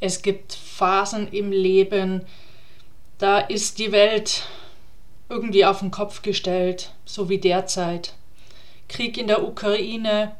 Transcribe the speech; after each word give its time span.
Es 0.00 0.22
gibt 0.22 0.54
Phasen 0.54 1.28
im 1.28 1.52
Leben, 1.52 2.24
da 3.18 3.38
ist 3.38 3.78
die 3.78 3.92
Welt 3.92 4.44
irgendwie 5.28 5.64
auf 5.66 5.80
den 5.80 5.90
Kopf 5.90 6.22
gestellt, 6.22 6.92
so 7.04 7.28
wie 7.28 7.38
derzeit. 7.38 8.14
Krieg 8.88 9.18
in 9.18 9.28
der 9.28 9.46
Ukraine, 9.46 10.34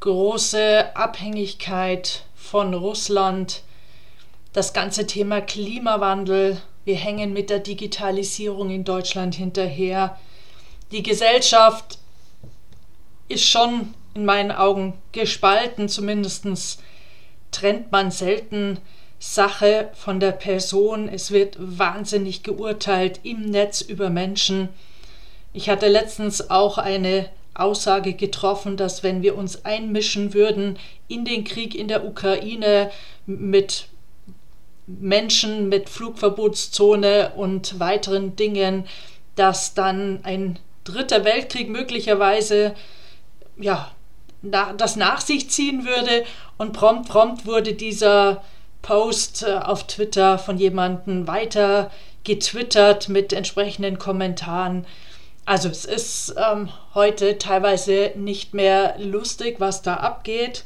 große 0.00 0.96
Abhängigkeit 0.96 2.24
von 2.34 2.72
Russland, 2.74 3.62
das 4.52 4.72
ganze 4.72 5.06
Thema 5.06 5.42
Klimawandel, 5.42 6.60
wir 6.86 6.96
hängen 6.96 7.32
mit 7.32 7.50
der 7.50 7.58
Digitalisierung 7.58 8.70
in 8.70 8.84
Deutschland 8.84 9.34
hinterher. 9.34 10.18
Die 10.92 11.02
Gesellschaft 11.02 11.98
ist 13.28 13.44
schon 13.44 13.92
in 14.14 14.24
meinen 14.24 14.52
Augen 14.52 14.94
gespalten, 15.12 15.88
zumindest 15.88 16.46
trennt 17.50 17.92
man 17.92 18.10
selten 18.10 18.78
Sache 19.18 19.90
von 19.94 20.20
der 20.20 20.32
Person. 20.32 21.08
Es 21.08 21.30
wird 21.30 21.56
wahnsinnig 21.58 22.42
geurteilt 22.42 23.20
im 23.22 23.42
Netz 23.42 23.80
über 23.80 24.10
Menschen. 24.10 24.68
Ich 25.52 25.68
hatte 25.68 25.88
letztens 25.88 26.50
auch 26.50 26.78
eine 26.78 27.28
Aussage 27.54 28.12
getroffen, 28.12 28.76
dass 28.76 29.02
wenn 29.02 29.22
wir 29.22 29.36
uns 29.36 29.64
einmischen 29.64 30.34
würden 30.34 30.78
in 31.08 31.24
den 31.24 31.44
Krieg 31.44 31.74
in 31.74 31.88
der 31.88 32.04
Ukraine 32.04 32.90
mit 33.24 33.88
Menschen, 34.86 35.68
mit 35.68 35.88
Flugverbotszone 35.88 37.32
und 37.34 37.80
weiteren 37.80 38.36
Dingen, 38.36 38.84
dass 39.34 39.74
dann 39.74 40.20
ein 40.22 40.58
dritter 40.84 41.24
Weltkrieg 41.24 41.68
möglicherweise 41.68 42.74
ja, 43.56 43.90
das 44.42 44.96
nach 44.96 45.20
sich 45.20 45.50
ziehen 45.50 45.86
würde 45.86 46.24
und 46.58 46.72
prompt, 46.72 47.08
prompt 47.08 47.46
wurde 47.46 47.74
dieser 47.74 48.42
Post 48.82 49.42
äh, 49.42 49.54
auf 49.54 49.86
Twitter 49.86 50.38
von 50.38 50.58
jemandem 50.58 51.26
weiter 51.26 51.90
getwittert 52.24 53.08
mit 53.08 53.32
entsprechenden 53.32 53.98
Kommentaren. 53.98 54.86
Also 55.44 55.68
es 55.68 55.84
ist 55.84 56.34
ähm, 56.36 56.70
heute 56.94 57.38
teilweise 57.38 58.12
nicht 58.16 58.52
mehr 58.52 58.96
lustig, 58.98 59.56
was 59.58 59.82
da 59.82 59.94
abgeht. 59.94 60.64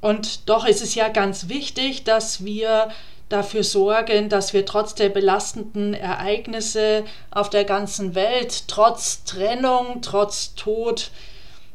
Und 0.00 0.48
doch 0.48 0.66
ist 0.66 0.82
es 0.82 0.94
ja 0.94 1.08
ganz 1.08 1.48
wichtig, 1.48 2.04
dass 2.04 2.44
wir 2.44 2.90
dafür 3.28 3.64
sorgen, 3.64 4.28
dass 4.28 4.52
wir 4.52 4.64
trotz 4.64 4.94
der 4.94 5.08
belastenden 5.08 5.94
Ereignisse 5.94 7.04
auf 7.30 7.50
der 7.50 7.64
ganzen 7.64 8.14
Welt, 8.14 8.68
trotz 8.68 9.24
Trennung, 9.24 10.00
trotz 10.02 10.54
Tod, 10.54 11.10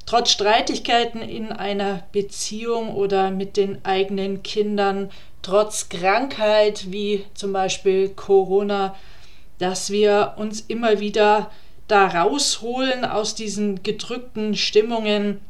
trotz 0.05 0.31
Streitigkeiten 0.31 1.21
in 1.21 1.51
einer 1.51 2.03
Beziehung 2.11 2.93
oder 2.93 3.31
mit 3.31 3.57
den 3.57 3.83
eigenen 3.85 4.43
Kindern, 4.43 5.11
trotz 5.41 5.89
Krankheit 5.89 6.91
wie 6.91 7.25
zum 7.33 7.53
Beispiel 7.53 8.09
Corona, 8.09 8.95
dass 9.59 9.91
wir 9.91 10.33
uns 10.37 10.61
immer 10.61 10.99
wieder 10.99 11.51
da 11.87 12.07
rausholen 12.07 13.05
aus 13.05 13.35
diesen 13.35 13.83
gedrückten 13.83 14.55
Stimmungen. 14.55 15.41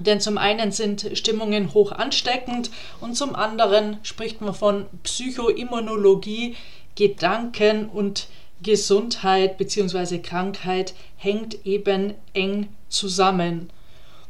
Denn 0.00 0.20
zum 0.20 0.38
einen 0.38 0.70
sind 0.70 1.10
Stimmungen 1.14 1.74
hoch 1.74 1.90
ansteckend 1.92 2.70
und 3.00 3.16
zum 3.16 3.34
anderen 3.34 3.98
spricht 4.02 4.40
man 4.40 4.54
von 4.54 4.86
Psychoimmunologie, 5.02 6.56
Gedanken 6.94 7.88
und 7.88 8.28
Gesundheit 8.62 9.58
bzw. 9.58 10.18
Krankheit 10.18 10.94
hängt 11.16 11.66
eben 11.66 12.14
eng 12.34 12.68
zusammen. 12.88 13.70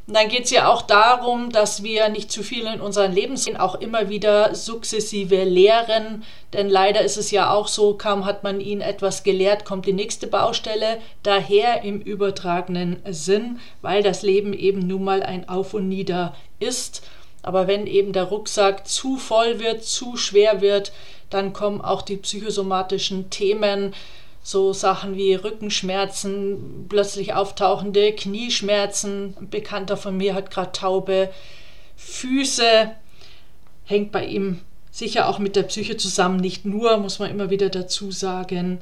Und 0.09 0.15
dann 0.15 0.29
geht 0.29 0.47
es 0.47 0.51
ja 0.51 0.73
auch 0.73 0.81
darum, 0.81 1.53
dass 1.53 1.83
wir 1.83 2.09
nicht 2.09 2.33
zu 2.33 2.43
viel 2.43 2.67
in 2.67 2.81
unseren 2.81 3.13
Lebens 3.13 3.47
auch 3.59 3.75
immer 3.75 4.09
wieder 4.09 4.55
sukzessive 4.55 5.45
lehren. 5.45 6.25
Denn 6.55 6.71
leider 6.71 7.03
ist 7.03 7.19
es 7.19 7.31
ja 7.31 7.53
auch 7.53 7.69
so, 7.69 7.93
kaum 7.93 8.25
hat 8.25 8.43
man 8.43 8.59
ihnen 8.59 8.81
etwas 8.81 9.23
gelehrt, 9.23 9.67
kommt 9.67 9.85
die 9.85 9.93
nächste 9.93 10.27
Baustelle. 10.27 10.97
Daher 11.23 11.83
im 11.83 12.01
übertragenen 12.01 13.03
Sinn, 13.11 13.61
weil 13.83 14.03
das 14.03 14.23
Leben 14.23 14.55
eben 14.55 14.87
nun 14.87 15.05
mal 15.05 15.23
ein 15.23 15.47
Auf 15.47 15.75
und 15.75 15.91
Nieder 15.91 16.35
ist. 16.59 17.03
Aber 17.43 17.67
wenn 17.67 17.87
eben 17.87 18.15
der 18.15 18.25
Rucksack 18.25 18.89
zu 18.89 19.19
voll 19.19 19.61
wird, 19.61 19.85
zu 19.85 20.17
schwer 20.17 20.63
wird, 20.63 20.91
dann 21.29 21.53
kommen 21.53 21.83
auch 21.83 22.01
die 22.01 22.17
psychosomatischen 22.17 23.29
Themen 23.29 23.95
so 24.43 24.73
Sachen 24.73 25.17
wie 25.17 25.35
Rückenschmerzen, 25.35 26.87
plötzlich 26.89 27.35
auftauchende 27.35 28.13
Knieschmerzen. 28.13 29.35
Ein 29.39 29.51
Bekannter 29.51 29.97
von 29.97 30.17
mir 30.17 30.35
hat 30.35 30.51
gerade 30.51 30.73
taube 30.73 31.31
Füße. 31.97 32.91
Hängt 33.85 34.13
bei 34.13 34.25
ihm 34.25 34.61
sicher 34.91 35.29
auch 35.29 35.39
mit 35.39 35.57
der 35.57 35.63
Psyche 35.65 35.97
zusammen, 35.97 36.39
nicht 36.39 36.65
nur, 36.65 36.97
muss 36.99 37.19
man 37.19 37.31
immer 37.31 37.51
wieder 37.51 37.69
dazu 37.69 38.11
sagen. 38.11 38.81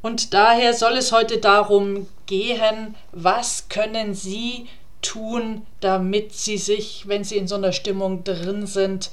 Und 0.00 0.34
daher 0.34 0.74
soll 0.74 0.96
es 0.96 1.12
heute 1.12 1.38
darum 1.38 2.08
gehen, 2.26 2.96
was 3.12 3.68
können 3.68 4.14
Sie 4.14 4.66
tun, 5.00 5.62
damit 5.80 6.32
Sie 6.32 6.58
sich, 6.58 7.06
wenn 7.06 7.22
Sie 7.22 7.36
in 7.36 7.46
so 7.46 7.54
einer 7.54 7.72
Stimmung 7.72 8.24
drin 8.24 8.66
sind, 8.66 9.10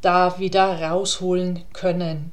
da 0.00 0.38
wieder 0.38 0.80
rausholen 0.80 1.64
können. 1.72 2.32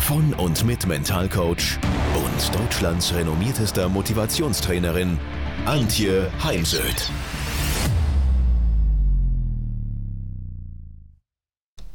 von 0.00 0.34
und 0.34 0.64
mit 0.64 0.86
Mentalcoach 0.86 1.78
und 2.14 2.58
Deutschlands 2.58 3.14
renommiertester 3.14 3.88
Motivationstrainerin 3.88 5.18
Antje 5.66 6.30
Heimsöth. 6.42 7.10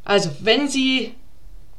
Also, 0.03 0.29
wenn 0.39 0.67
Sie 0.67 1.15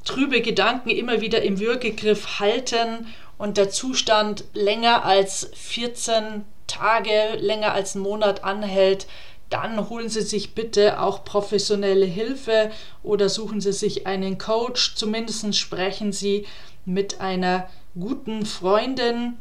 trübe 0.04 0.40
Gedanken 0.40 0.90
immer 0.90 1.20
wieder 1.20 1.42
im 1.42 1.60
Würgegriff 1.60 2.40
halten 2.40 3.06
und 3.38 3.56
der 3.56 3.70
Zustand 3.70 4.44
länger 4.52 5.04
als 5.04 5.50
14 5.54 6.44
Tage, 6.66 7.36
länger 7.38 7.72
als 7.72 7.94
einen 7.94 8.02
Monat 8.02 8.44
anhält, 8.44 9.06
dann 9.50 9.88
holen 9.88 10.08
Sie 10.08 10.22
sich 10.22 10.54
bitte 10.54 11.00
auch 11.00 11.24
professionelle 11.24 12.06
Hilfe 12.06 12.70
oder 13.02 13.28
suchen 13.28 13.60
Sie 13.60 13.72
sich 13.72 14.06
einen 14.06 14.38
Coach. 14.38 14.94
Zumindest 14.96 15.54
sprechen 15.54 16.12
Sie 16.12 16.46
mit 16.84 17.20
einer 17.20 17.68
guten 17.98 18.44
Freundin 18.44 19.34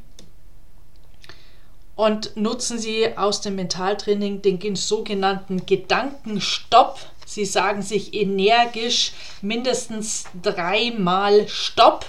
und 1.96 2.36
nutzen 2.36 2.78
Sie 2.78 3.18
aus 3.18 3.42
dem 3.42 3.56
Mentaltraining 3.56 4.42
den 4.42 4.76
sogenannten 4.76 5.66
Gedankenstopp. 5.66 7.00
Sie 7.26 7.46
sagen 7.46 7.82
sich 7.82 8.14
energisch 8.14 9.14
mindestens 9.42 10.26
dreimal 10.42 11.48
Stopp. 11.48 12.06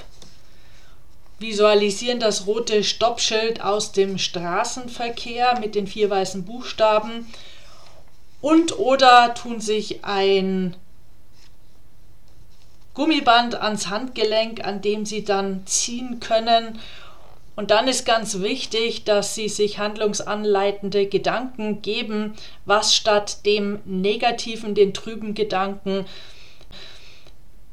Visualisieren 1.39 2.21
das 2.21 2.47
rote 2.47 2.83
Stoppschild 2.83 3.63
aus 3.63 3.93
dem 3.93 4.19
Straßenverkehr 4.19 5.59
mit 5.61 5.75
den 5.75 5.87
vier 5.87 6.11
weißen 6.11 6.45
Buchstaben 6.45 7.27
und 8.41 8.79
oder 8.79 9.35
tun 9.35 9.61
sich 9.61 10.05
ein 10.05 10.77
Gummiband 12.95 13.55
ans 13.55 13.89
Handgelenk, 13.89 14.65
an 14.65 14.81
dem 14.81 15.05
sie 15.05 15.25
dann 15.25 15.67
ziehen 15.67 16.21
können. 16.21 16.79
Und 17.55 17.71
dann 17.71 17.89
ist 17.89 18.05
ganz 18.05 18.41
wichtig, 18.41 19.05
dass 19.05 19.35
sie 19.35 19.49
sich 19.49 19.79
handlungsanleitende 19.79 21.07
Gedanken 21.07 21.83
geben, 21.83 22.35
was 22.65 22.95
statt 22.95 23.45
dem 23.47 23.81
negativen, 23.85 24.75
den 24.75 24.93
trüben 24.95 25.35
Gedanken 25.35 26.07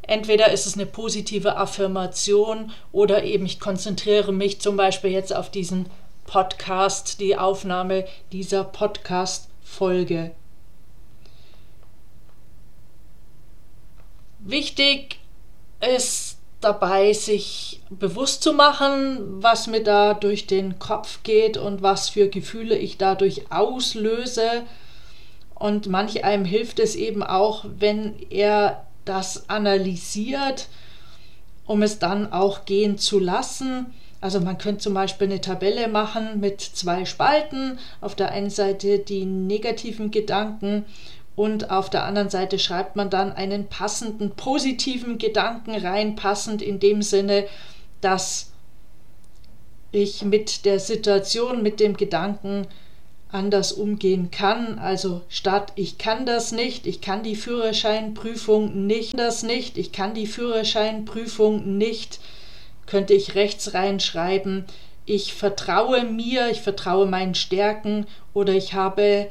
Entweder 0.06 0.51
ist 0.51 0.68
es 0.68 0.74
eine 0.74 0.86
positive 0.86 1.56
Affirmation 1.56 2.71
oder 2.92 3.24
eben 3.24 3.45
ich 3.45 3.60
konzentriere 3.60 4.33
mich 4.33 4.60
zum 4.60 4.75
Beispiel 4.75 5.12
jetzt 5.12 5.33
auf 5.33 5.50
diesen 5.50 5.86
Podcast, 6.25 7.21
die 7.21 7.38
Aufnahme 7.38 8.06
dieser 8.31 8.65
Podcast-Folge. 8.65 10.31
Wichtig 14.45 15.19
ist, 15.95 16.37
dabei, 16.63 17.13
sich 17.13 17.81
bewusst 17.89 18.41
zu 18.41 18.53
machen, 18.53 19.19
was 19.41 19.67
mir 19.67 19.83
da 19.83 20.13
durch 20.13 20.47
den 20.47 20.79
Kopf 20.79 21.19
geht 21.23 21.57
und 21.57 21.81
was 21.81 22.09
für 22.09 22.29
Gefühle 22.29 22.77
ich 22.77 22.97
dadurch 22.97 23.51
auslöse. 23.51 24.63
Und 25.55 25.87
manch 25.87 26.23
einem 26.23 26.45
hilft 26.45 26.79
es 26.79 26.95
eben 26.95 27.23
auch, 27.23 27.65
wenn 27.77 28.15
er 28.29 28.85
das 29.05 29.49
analysiert, 29.49 30.67
um 31.65 31.81
es 31.81 31.99
dann 31.99 32.31
auch 32.31 32.65
gehen 32.65 32.97
zu 32.97 33.19
lassen. 33.19 33.93
Also 34.21 34.39
man 34.39 34.57
könnte 34.57 34.83
zum 34.83 34.93
Beispiel 34.93 35.27
eine 35.27 35.41
Tabelle 35.41 35.87
machen 35.89 36.39
mit 36.39 36.61
zwei 36.61 37.05
Spalten. 37.05 37.77
Auf 37.99 38.15
der 38.15 38.31
einen 38.31 38.49
Seite 38.49 38.99
die 38.99 39.25
negativen 39.25 40.11
Gedanken 40.11 40.85
und 41.35 41.71
auf 41.71 41.89
der 41.89 42.03
anderen 42.03 42.30
Seite 42.30 42.59
schreibt 42.59 42.95
man 42.95 43.09
dann 43.09 43.31
einen 43.31 43.68
passenden 43.68 44.31
positiven 44.31 45.18
Gedanken 45.18 45.75
rein, 45.75 46.15
passend 46.15 46.62
in 46.62 46.80
dem 46.80 47.01
Sinne, 47.01 47.45
dass 48.01 48.51
ich 49.91 50.24
mit 50.24 50.65
der 50.65 50.80
Situation, 50.80 51.63
mit 51.63 51.80
dem 51.80 51.97
Gedanken 51.97 52.68
anders 53.31 53.71
umgehen 53.71 54.30
kann. 54.30 54.77
Also 54.77 55.21
statt 55.27 55.74
ich 55.75 55.97
kann 55.97 56.25
das 56.25 56.51
nicht, 56.51 56.85
ich 56.85 57.01
kann 57.01 57.24
die 57.24 57.36
Führerscheinprüfung 57.36 58.86
nicht, 58.86 59.18
das 59.18 59.44
nicht, 59.44 59.77
ich 59.77 59.91
kann 59.91 60.13
die 60.13 60.27
Führerscheinprüfung 60.27 61.77
nicht, 61.77 62.19
könnte 62.86 63.13
ich 63.13 63.33
rechts 63.33 63.74
reinschreiben, 63.74 64.65
ich 65.06 65.33
vertraue 65.33 66.03
mir, 66.03 66.50
ich 66.50 66.62
vertraue 66.62 67.07
meinen 67.07 67.36
Stärken 67.36 68.06
oder 68.33 68.53
ich 68.53 68.74
habe 68.74 69.29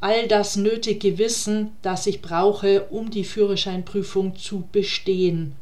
all 0.00 0.28
das 0.28 0.56
nötige 0.56 1.18
Wissen, 1.18 1.76
das 1.82 2.06
ich 2.06 2.22
brauche, 2.22 2.84
um 2.84 3.10
die 3.10 3.24
Führerscheinprüfung 3.24 4.36
zu 4.36 4.68
bestehen. 4.70 5.56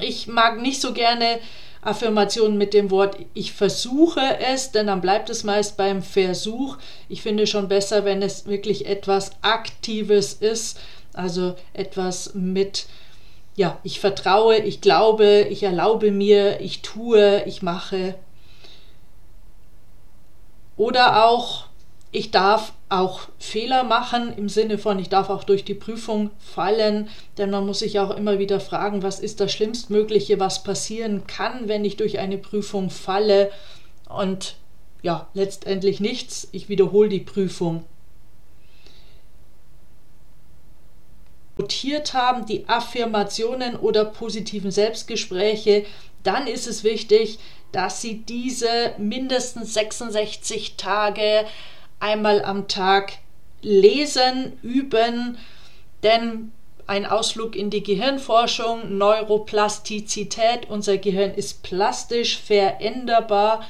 Ich 0.00 0.26
mag 0.26 0.60
nicht 0.60 0.80
so 0.80 0.92
gerne 0.92 1.38
Affirmationen 1.82 2.58
mit 2.58 2.74
dem 2.74 2.90
Wort 2.90 3.16
ich 3.34 3.52
versuche 3.52 4.38
es, 4.40 4.72
denn 4.72 4.86
dann 4.86 5.00
bleibt 5.00 5.30
es 5.30 5.44
meist 5.44 5.76
beim 5.76 6.02
Versuch. 6.02 6.78
Ich 7.08 7.22
finde 7.22 7.46
schon 7.46 7.68
besser, 7.68 8.04
wenn 8.04 8.22
es 8.22 8.46
wirklich 8.46 8.86
etwas 8.86 9.32
Aktives 9.42 10.32
ist, 10.32 10.80
also 11.12 11.54
etwas 11.74 12.34
mit 12.34 12.86
ja, 13.56 13.78
ich 13.84 14.00
vertraue, 14.00 14.56
ich 14.56 14.80
glaube, 14.80 15.46
ich 15.48 15.62
erlaube 15.62 16.10
mir, 16.10 16.60
ich 16.60 16.82
tue, 16.82 17.44
ich 17.44 17.62
mache. 17.62 18.16
Oder 20.76 21.24
auch 21.24 21.63
ich 22.14 22.30
darf 22.30 22.74
auch 22.90 23.22
Fehler 23.40 23.82
machen 23.82 24.32
im 24.36 24.48
Sinne 24.48 24.78
von, 24.78 25.00
ich 25.00 25.08
darf 25.08 25.30
auch 25.30 25.42
durch 25.42 25.64
die 25.64 25.74
Prüfung 25.74 26.30
fallen, 26.38 27.08
denn 27.38 27.50
man 27.50 27.66
muss 27.66 27.80
sich 27.80 27.98
auch 27.98 28.16
immer 28.16 28.38
wieder 28.38 28.60
fragen, 28.60 29.02
was 29.02 29.18
ist 29.18 29.40
das 29.40 29.52
Schlimmstmögliche, 29.52 30.38
was 30.38 30.62
passieren 30.62 31.26
kann, 31.26 31.66
wenn 31.66 31.84
ich 31.84 31.96
durch 31.96 32.20
eine 32.20 32.38
Prüfung 32.38 32.88
falle 32.88 33.50
und 34.08 34.54
ja, 35.02 35.28
letztendlich 35.34 35.98
nichts, 35.98 36.46
ich 36.52 36.68
wiederhole 36.68 37.08
die 37.08 37.18
Prüfung. 37.18 37.84
Notiert 41.58 42.14
haben 42.14 42.46
die 42.46 42.68
Affirmationen 42.68 43.74
oder 43.74 44.04
positiven 44.04 44.70
Selbstgespräche, 44.70 45.84
dann 46.22 46.46
ist 46.46 46.68
es 46.68 46.84
wichtig, 46.84 47.40
dass 47.72 48.00
Sie 48.00 48.18
diese 48.22 48.94
mindestens 48.98 49.74
66 49.74 50.76
Tage 50.76 51.44
einmal 52.00 52.44
am 52.44 52.68
Tag 52.68 53.14
lesen, 53.62 54.58
üben, 54.62 55.38
denn 56.02 56.52
ein 56.86 57.06
Ausflug 57.06 57.56
in 57.56 57.70
die 57.70 57.82
Gehirnforschung, 57.82 58.98
Neuroplastizität, 58.98 60.68
unser 60.68 60.98
Gehirn 60.98 61.32
ist 61.32 61.62
plastisch 61.62 62.38
veränderbar 62.38 63.66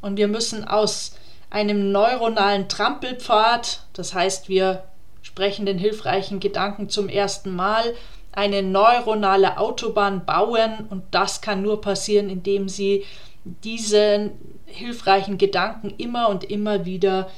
und 0.00 0.16
wir 0.16 0.28
müssen 0.28 0.66
aus 0.66 1.16
einem 1.50 1.92
neuronalen 1.92 2.68
Trampelpfad, 2.68 3.82
das 3.92 4.14
heißt 4.14 4.48
wir 4.48 4.84
sprechen 5.22 5.66
den 5.66 5.78
hilfreichen 5.78 6.40
Gedanken 6.40 6.88
zum 6.88 7.08
ersten 7.08 7.54
Mal, 7.54 7.94
eine 8.32 8.62
neuronale 8.62 9.58
Autobahn 9.58 10.24
bauen 10.24 10.86
und 10.90 11.02
das 11.10 11.40
kann 11.40 11.62
nur 11.62 11.80
passieren, 11.80 12.30
indem 12.30 12.68
Sie 12.68 13.04
diesen 13.44 14.32
hilfreichen 14.66 15.38
Gedanken 15.38 15.94
immer 15.98 16.28
und 16.28 16.44
immer 16.44 16.84
wieder 16.84 17.30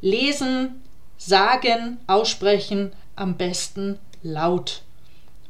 lesen, 0.00 0.82
sagen, 1.18 1.98
aussprechen, 2.06 2.92
am 3.16 3.36
besten 3.36 3.98
laut. 4.22 4.82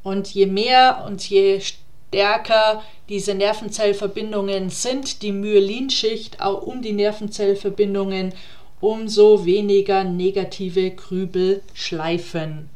Und 0.02 0.32
je 0.34 0.46
mehr 0.46 1.04
und 1.06 1.28
je 1.28 1.60
stärker 1.60 2.82
diese 3.08 3.34
Nervenzellverbindungen 3.34 4.70
sind, 4.70 5.22
die 5.22 5.32
Myelinschicht 5.32 6.40
auch 6.40 6.62
um 6.62 6.82
die 6.82 6.92
Nervenzellverbindungen, 6.92 8.32
umso 8.80 9.44
weniger 9.44 10.04
negative 10.04 10.90
Grübel 10.92 11.62
schleifen. 11.74 12.70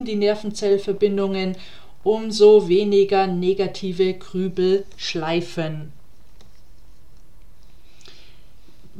Die 0.00 0.16
Nervenzellverbindungen, 0.16 1.56
umso 2.02 2.68
weniger 2.68 3.26
negative 3.26 4.14
Grübel 4.14 4.84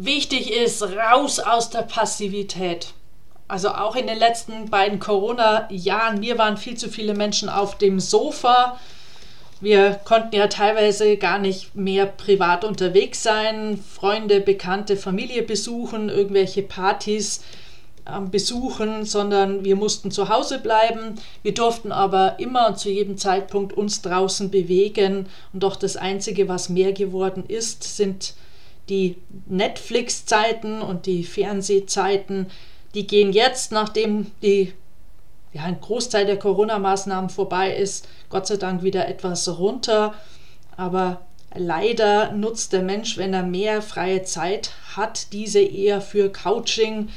Wichtig 0.00 0.52
ist, 0.52 0.80
raus 0.84 1.40
aus 1.40 1.70
der 1.70 1.82
Passivität. 1.82 2.94
Also 3.48 3.70
auch 3.70 3.96
in 3.96 4.06
den 4.06 4.16
letzten 4.16 4.70
beiden 4.70 5.00
Corona-Jahren, 5.00 6.20
mir 6.20 6.38
waren 6.38 6.56
viel 6.56 6.76
zu 6.76 6.88
viele 6.88 7.14
Menschen 7.14 7.48
auf 7.48 7.78
dem 7.78 7.98
Sofa. 7.98 8.78
Wir 9.60 9.98
konnten 10.04 10.36
ja 10.36 10.46
teilweise 10.46 11.16
gar 11.16 11.40
nicht 11.40 11.74
mehr 11.74 12.06
privat 12.06 12.62
unterwegs 12.62 13.24
sein, 13.24 13.76
Freunde, 13.76 14.40
Bekannte, 14.40 14.96
Familie 14.96 15.42
besuchen, 15.42 16.10
irgendwelche 16.10 16.62
Partys 16.62 17.42
äh, 18.04 18.20
besuchen, 18.20 19.04
sondern 19.04 19.64
wir 19.64 19.74
mussten 19.74 20.12
zu 20.12 20.28
Hause 20.28 20.60
bleiben. 20.60 21.16
Wir 21.42 21.54
durften 21.54 21.90
aber 21.90 22.38
immer 22.38 22.68
und 22.68 22.78
zu 22.78 22.88
jedem 22.88 23.16
Zeitpunkt 23.16 23.72
uns 23.72 24.00
draußen 24.02 24.48
bewegen. 24.48 25.26
Und 25.52 25.64
doch 25.64 25.74
das 25.74 25.96
Einzige, 25.96 26.46
was 26.46 26.68
mehr 26.68 26.92
geworden 26.92 27.42
ist, 27.48 27.82
sind 27.96 28.34
die 28.88 29.16
Netflix-Zeiten 29.46 30.82
und 30.82 31.06
die 31.06 31.24
Fernsehzeiten, 31.24 32.46
die 32.94 33.06
gehen 33.06 33.32
jetzt, 33.32 33.72
nachdem 33.72 34.32
die, 34.42 34.72
ja, 35.52 35.64
ein 35.64 35.80
Großteil 35.80 36.26
der 36.26 36.38
Corona-Maßnahmen 36.38 37.30
vorbei 37.30 37.74
ist, 37.74 38.08
Gott 38.30 38.46
sei 38.46 38.56
Dank 38.56 38.82
wieder 38.82 39.08
etwas 39.08 39.58
runter. 39.58 40.14
Aber 40.76 41.20
leider 41.54 42.32
nutzt 42.32 42.72
der 42.72 42.82
Mensch, 42.82 43.16
wenn 43.16 43.34
er 43.34 43.42
mehr 43.42 43.82
freie 43.82 44.22
Zeit 44.22 44.72
hat, 44.96 45.32
diese 45.32 45.60
eher 45.60 46.00
für 46.00 46.30
Couching, 46.30 47.08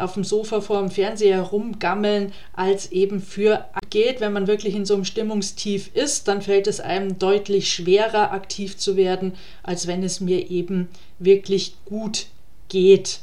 auf 0.00 0.14
dem 0.14 0.24
Sofa 0.24 0.60
vor 0.60 0.80
dem 0.80 0.90
Fernseher 0.90 1.40
rumgammeln, 1.40 2.32
als 2.54 2.92
eben 2.92 3.20
für 3.20 3.64
geht. 3.90 4.20
Wenn 4.20 4.32
man 4.32 4.46
wirklich 4.46 4.74
in 4.74 4.84
so 4.84 4.94
einem 4.94 5.04
Stimmungstief 5.04 5.90
ist, 5.94 6.28
dann 6.28 6.42
fällt 6.42 6.66
es 6.66 6.80
einem 6.80 7.18
deutlich 7.18 7.72
schwerer, 7.72 8.32
aktiv 8.32 8.76
zu 8.76 8.96
werden, 8.96 9.34
als 9.62 9.86
wenn 9.86 10.02
es 10.02 10.20
mir 10.20 10.50
eben 10.50 10.88
wirklich 11.18 11.74
gut 11.84 12.26
geht. 12.68 13.20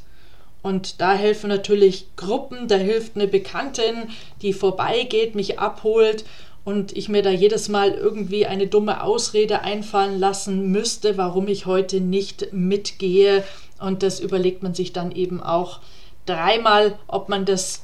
Und 0.61 0.99
da 0.99 1.13
helfen 1.13 1.49
natürlich 1.49 2.07
Gruppen, 2.15 2.67
da 2.67 2.75
hilft 2.75 3.15
eine 3.15 3.27
Bekanntin, 3.27 4.09
die 4.41 4.51
vorbeigeht, 4.51 5.35
mich 5.35 5.59
abholt 5.59 6.25
und 6.63 6.97
ich 6.97 7.07
mir 7.07 7.21
da 7.21 7.29
jedes 7.29 7.69
Mal 7.69 7.91
irgendwie 7.91 8.47
eine 8.47 8.65
dumme 8.65 9.03
Ausrede 9.03 9.61
einfallen 9.61 10.19
lassen 10.19 10.71
müsste, 10.71 11.17
warum 11.17 11.47
ich 11.47 11.67
heute 11.67 12.01
nicht 12.01 12.51
mitgehe. 12.51 13.43
Und 13.79 14.01
das 14.01 14.19
überlegt 14.19 14.63
man 14.63 14.73
sich 14.73 14.91
dann 14.91 15.11
eben 15.11 15.43
auch 15.43 15.81
dreimal, 16.25 16.97
ob 17.07 17.29
man 17.29 17.45
das 17.45 17.81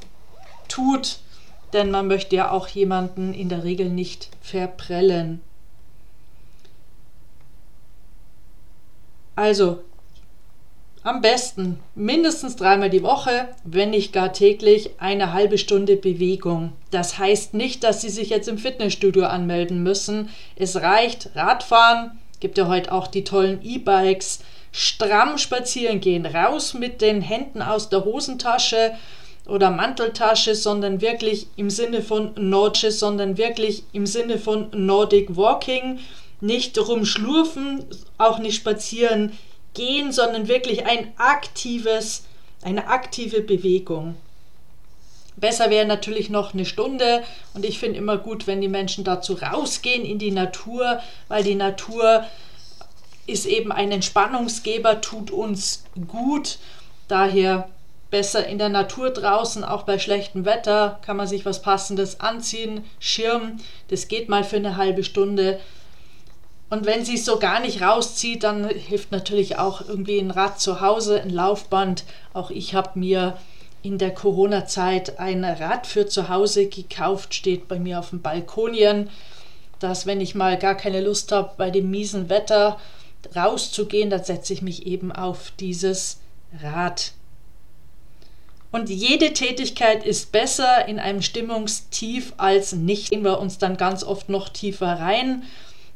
tut, 0.67 1.19
denn 1.73 1.91
man 1.91 2.07
möchte 2.07 2.35
ja 2.35 2.51
auch 2.51 2.67
jemanden 2.67 3.33
in 3.33 3.49
der 3.49 3.63
Regel 3.63 3.89
nicht 3.89 4.29
verprellen. 4.41 5.41
Also, 9.35 9.79
am 11.03 11.21
besten 11.21 11.79
mindestens 11.95 12.57
dreimal 12.57 12.91
die 12.91 13.01
Woche, 13.01 13.47
wenn 13.63 13.89
nicht 13.89 14.13
gar 14.13 14.33
täglich, 14.33 14.91
eine 14.99 15.33
halbe 15.33 15.57
Stunde 15.57 15.95
Bewegung. 15.95 16.73
Das 16.91 17.17
heißt 17.17 17.55
nicht, 17.55 17.83
dass 17.83 18.01
Sie 18.01 18.09
sich 18.09 18.29
jetzt 18.29 18.47
im 18.47 18.59
Fitnessstudio 18.59 19.25
anmelden 19.25 19.81
müssen. 19.81 20.29
Es 20.55 20.75
reicht 20.75 21.31
Radfahren, 21.33 22.19
gibt 22.39 22.59
ja 22.59 22.67
heute 22.67 22.91
auch 22.91 23.07
die 23.07 23.23
tollen 23.23 23.63
E-Bikes, 23.63 24.41
stramm 24.71 25.37
spazieren 25.37 25.99
gehen, 25.99 26.25
raus 26.25 26.73
mit 26.73 27.01
den 27.01 27.21
Händen 27.21 27.61
aus 27.61 27.89
der 27.89 28.05
Hosentasche 28.05 28.93
oder 29.45 29.69
Manteltasche, 29.69 30.55
sondern 30.55 31.01
wirklich 31.01 31.47
im 31.55 31.69
Sinne 31.69 32.01
von 32.01 32.31
Nordisch, 32.35 32.95
sondern 32.95 33.37
wirklich 33.37 33.83
im 33.91 34.05
Sinne 34.05 34.37
von 34.37 34.69
Nordic 34.71 35.35
Walking, 35.35 35.99
nicht 36.39 36.77
rumschlurfen, 36.77 37.85
auch 38.17 38.39
nicht 38.39 38.55
spazieren 38.55 39.37
gehen, 39.73 40.11
sondern 40.11 40.47
wirklich 40.47 40.85
ein 40.85 41.13
aktives, 41.17 42.25
eine 42.61 42.87
aktive 42.87 43.41
Bewegung. 43.41 44.15
Besser 45.37 45.69
wäre 45.69 45.85
natürlich 45.85 46.29
noch 46.29 46.53
eine 46.53 46.65
Stunde 46.65 47.23
und 47.53 47.65
ich 47.65 47.79
finde 47.79 47.97
immer 47.97 48.17
gut, 48.17 48.47
wenn 48.47 48.61
die 48.61 48.67
Menschen 48.67 49.03
dazu 49.03 49.33
rausgehen 49.33 50.05
in 50.05 50.19
die 50.19 50.31
Natur, 50.31 50.99
weil 51.29 51.43
die 51.43 51.55
Natur 51.55 52.25
ist 53.27 53.45
eben 53.45 53.71
ein 53.71 53.91
Entspannungsgeber, 53.91 55.01
tut 55.01 55.31
uns 55.31 55.83
gut. 56.07 56.59
Daher 57.07 57.69
besser 58.09 58.45
in 58.45 58.57
der 58.57 58.69
Natur 58.69 59.09
draußen, 59.09 59.63
auch 59.63 59.83
bei 59.83 59.97
schlechtem 59.97 60.45
Wetter 60.45 60.99
kann 61.03 61.17
man 61.17 61.27
sich 61.27 61.45
was 61.45 61.61
Passendes 61.61 62.19
anziehen, 62.19 62.83
Schirm, 62.99 63.57
das 63.87 64.07
geht 64.07 64.29
mal 64.29 64.43
für 64.43 64.57
eine 64.57 64.77
halbe 64.77 65.03
Stunde. 65.03 65.59
Und 66.69 66.85
wenn 66.85 67.03
sie 67.03 67.15
es 67.15 67.25
so 67.25 67.39
gar 67.39 67.59
nicht 67.59 67.81
rauszieht, 67.81 68.43
dann 68.43 68.69
hilft 68.69 69.11
natürlich 69.11 69.57
auch 69.57 69.81
irgendwie 69.81 70.19
ein 70.19 70.31
Rad 70.31 70.61
zu 70.61 70.79
Hause, 70.79 71.21
ein 71.21 71.29
Laufband. 71.29 72.05
Auch 72.33 72.49
ich 72.49 72.75
habe 72.75 72.97
mir 72.97 73.37
in 73.83 73.97
der 73.97 74.13
Corona-Zeit 74.13 75.19
ein 75.19 75.43
Rad 75.43 75.87
für 75.87 76.05
zu 76.05 76.29
Hause 76.29 76.67
gekauft, 76.67 77.33
steht 77.33 77.67
bei 77.67 77.79
mir 77.79 77.99
auf 77.99 78.11
dem 78.11 78.21
Balkonien, 78.21 79.09
dass 79.79 80.05
wenn 80.05 80.21
ich 80.21 80.35
mal 80.35 80.57
gar 80.57 80.75
keine 80.75 81.01
Lust 81.01 81.31
habe, 81.31 81.51
bei 81.57 81.71
dem 81.71 81.89
miesen 81.89 82.29
Wetter 82.29 82.79
rauszugehen, 83.35 84.09
dann 84.09 84.23
setze 84.23 84.53
ich 84.53 84.61
mich 84.61 84.85
eben 84.85 85.11
auf 85.11 85.51
dieses 85.59 86.19
Rad. 86.61 87.13
Und 88.71 88.89
jede 88.89 89.33
Tätigkeit 89.33 90.05
ist 90.05 90.31
besser 90.31 90.87
in 90.87 90.99
einem 90.99 91.21
Stimmungstief 91.21 92.33
als 92.37 92.73
nicht. 92.73 93.09
Gehen 93.09 93.23
wir 93.23 93.39
uns 93.39 93.57
dann 93.57 93.75
ganz 93.77 94.03
oft 94.03 94.29
noch 94.29 94.49
tiefer 94.49 94.99
rein. 94.99 95.43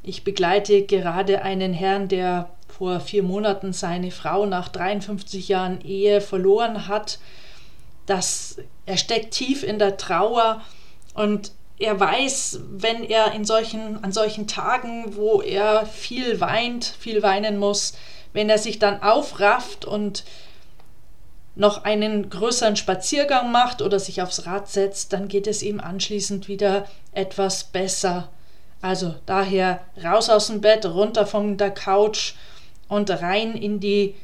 Ich 0.04 0.24
begleite 0.24 0.84
gerade 0.84 1.42
einen 1.42 1.74
Herrn, 1.74 2.10
der 2.10 2.50
vor 2.68 3.00
vier 3.00 3.24
Monaten 3.24 3.72
seine 3.72 4.12
Frau 4.12 4.46
nach 4.46 4.68
53 4.68 5.48
Jahren 5.48 5.80
Ehe 5.82 6.20
verloren 6.20 6.88
hat 6.88 7.20
dass 8.06 8.58
er 8.86 8.98
steckt 8.98 9.34
tief 9.34 9.64
in 9.64 9.80
der 9.80 9.98
Trauer 9.98 10.62
und 11.14 11.52
er 11.78 12.00
weiß, 12.00 12.62
wenn 12.70 13.04
er 13.04 13.34
in 13.34 13.46
solchen, 13.46 14.04
an 14.04 14.12
solchen 14.12 14.48
Tagen, 14.48 15.16
wo 15.16 15.42
er 15.42 15.86
viel 15.86 16.40
weint, 16.40 16.86
viel 16.86 17.22
weinen 17.22 17.58
muss, 17.58 17.94
wenn 18.34 18.50
er 18.50 18.58
sich 18.58 18.80
dann 18.80 19.02
aufrafft 19.02 19.86
und 19.86 20.24
noch 21.56 21.84
einen 21.84 22.30
größeren 22.30 22.76
Spaziergang 22.76 23.52
macht 23.52 23.82
oder 23.82 24.00
sich 24.00 24.22
aufs 24.22 24.46
Rad 24.46 24.70
setzt, 24.70 25.14
dann 25.14 25.28
geht 25.28 25.48
es 25.48 25.64
ihm 25.64 25.80
anschließend 25.80 26.48
wieder 26.48 26.86
etwas 27.14 27.66
besser. 27.66 28.30
Also 28.82 29.16
daher 29.26 29.82
raus 30.04 30.30
aus 30.30 30.48
dem 30.48 30.62
Bett, 30.62 30.86
runter 30.86 31.26
von 31.26 31.58
der 31.58 31.72
Couch 31.72 32.34
und 32.88 33.10
rein 33.10 33.56
in 33.56 33.80
die 33.80 34.16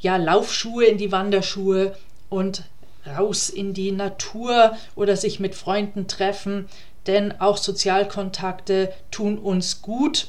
ja, 0.00 0.16
Laufschuhe, 0.16 0.86
in 0.86 0.98
die 0.98 1.12
Wanderschuhe 1.12 1.94
und 2.30 2.64
raus 3.06 3.48
in 3.48 3.74
die 3.74 3.92
Natur 3.92 4.76
oder 4.94 5.16
sich 5.16 5.40
mit 5.40 5.54
Freunden 5.54 6.08
treffen, 6.08 6.68
denn 7.08 7.40
auch 7.40 7.56
Sozialkontakte 7.56 8.92
tun 9.10 9.36
uns 9.38 9.82
gut, 9.82 10.28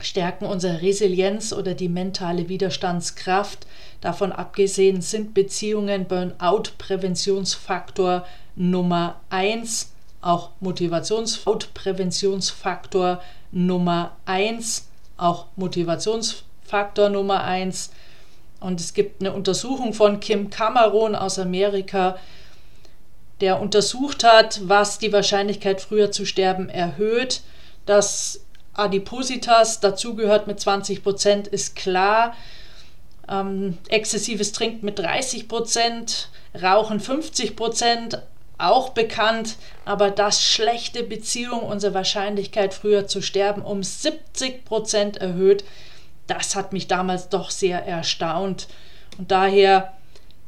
stärken 0.00 0.46
unsere 0.46 0.82
Resilienz 0.82 1.52
oder 1.52 1.74
die 1.74 1.88
mentale 1.88 2.48
Widerstandskraft. 2.48 3.66
Davon 4.00 4.30
abgesehen 4.30 5.02
sind 5.02 5.34
Beziehungen 5.34 6.04
Burnout-Präventionsfaktor 6.06 8.24
Nummer 8.54 9.20
1, 9.30 9.90
auch 10.20 10.50
Motivationspräventionsfaktor 10.60 13.20
Nummer 13.50 14.16
1, 14.26 14.86
auch 15.16 15.46
Motivationsfaktor 15.56 17.08
Nummer 17.08 17.42
1 17.44 17.90
und 18.62 18.80
es 18.80 18.94
gibt 18.94 19.20
eine 19.20 19.32
Untersuchung 19.32 19.92
von 19.92 20.20
Kim 20.20 20.48
Cameron 20.48 21.16
aus 21.16 21.38
Amerika, 21.38 22.16
der 23.42 23.60
untersucht 23.60 24.24
hat, 24.24 24.60
was 24.64 24.98
die 24.98 25.12
Wahrscheinlichkeit 25.12 25.80
früher 25.80 26.12
zu 26.12 26.24
sterben 26.24 26.68
erhöht. 26.68 27.42
Dass 27.84 28.40
Adipositas 28.72 29.80
dazugehört 29.80 30.46
mit 30.46 30.60
20 30.60 31.02
Prozent, 31.02 31.48
ist 31.48 31.74
klar. 31.76 32.34
Ähm, 33.28 33.78
exzessives 33.88 34.52
Trinken 34.52 34.86
mit 34.86 34.98
30 34.98 35.48
Prozent, 35.48 36.28
Rauchen 36.60 37.00
50 37.00 37.56
Prozent, 37.56 38.22
auch 38.58 38.90
bekannt, 38.90 39.56
aber 39.84 40.10
dass 40.10 40.42
schlechte 40.42 41.02
Beziehungen 41.02 41.64
unsere 41.64 41.94
Wahrscheinlichkeit 41.94 42.74
früher 42.74 43.08
zu 43.08 43.20
sterben 43.20 43.62
um 43.62 43.82
70 43.82 44.64
Prozent 44.64 45.16
erhöht, 45.16 45.64
das 46.28 46.54
hat 46.54 46.72
mich 46.72 46.86
damals 46.86 47.28
doch 47.28 47.50
sehr 47.50 47.84
erstaunt. 47.84 48.68
Und 49.18 49.32
daher 49.32 49.92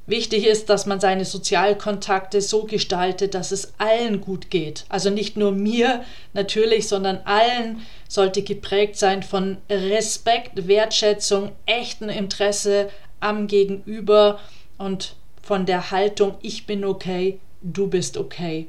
wichtig 0.07 0.47
ist, 0.47 0.69
dass 0.71 0.87
man 0.87 1.01
seine 1.01 1.25
Sozialkontakte 1.25 2.41
so 2.41 2.65
gestaltet, 2.65 3.35
dass 3.35 3.53
es 3.53 3.73
allen 3.79 4.21
gut 4.21 4.51
geht. 4.51 4.85
Also 4.89 5.11
nicht 5.11 5.37
nur 5.37 5.53
mir 5.53 6.05
natürlich, 6.33 6.89
sondern 6.89 7.21
allen 7.25 7.83
sollte 8.09 8.43
geprägt 8.43 8.97
sein 8.97 9.23
von 9.23 9.59
Respekt, 9.71 10.69
Wertschätzung, 10.69 11.53
echten 11.67 12.09
Interesse 12.09 12.91
am 13.21 13.47
Gegenüber 13.47 14.41
und 14.79 15.17
von 15.43 15.67
der 15.67 15.91
Haltung, 15.91 16.37
ich 16.43 16.67
bin 16.67 16.85
okay, 16.85 17.39
du 17.63 17.87
bist 17.87 18.17
okay 18.17 18.69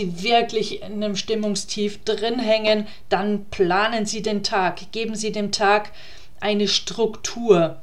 wirklich 0.00 0.82
in 0.82 1.02
einem 1.02 1.16
Stimmungstief 1.16 2.02
drin 2.04 2.38
hängen, 2.38 2.86
dann 3.08 3.46
planen 3.46 4.06
Sie 4.06 4.22
den 4.22 4.42
Tag, 4.42 4.92
geben 4.92 5.14
Sie 5.14 5.32
dem 5.32 5.52
Tag 5.52 5.90
eine 6.40 6.68
Struktur. 6.68 7.82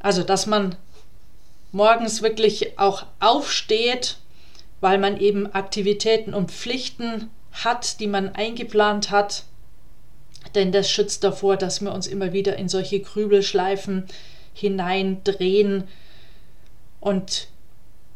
Also, 0.00 0.22
dass 0.22 0.46
man 0.46 0.76
morgens 1.72 2.22
wirklich 2.22 2.78
auch 2.78 3.06
aufsteht, 3.20 4.18
weil 4.80 4.98
man 4.98 5.18
eben 5.18 5.52
Aktivitäten 5.52 6.34
und 6.34 6.50
Pflichten 6.50 7.30
hat, 7.52 8.00
die 8.00 8.06
man 8.06 8.34
eingeplant 8.34 9.10
hat. 9.10 9.44
Denn 10.54 10.72
das 10.72 10.90
schützt 10.90 11.24
davor, 11.24 11.56
dass 11.56 11.80
wir 11.80 11.92
uns 11.92 12.06
immer 12.06 12.32
wieder 12.32 12.56
in 12.56 12.68
solche 12.68 13.00
Grübelschleifen 13.00 14.06
hineindrehen 14.54 15.84
und 17.00 17.48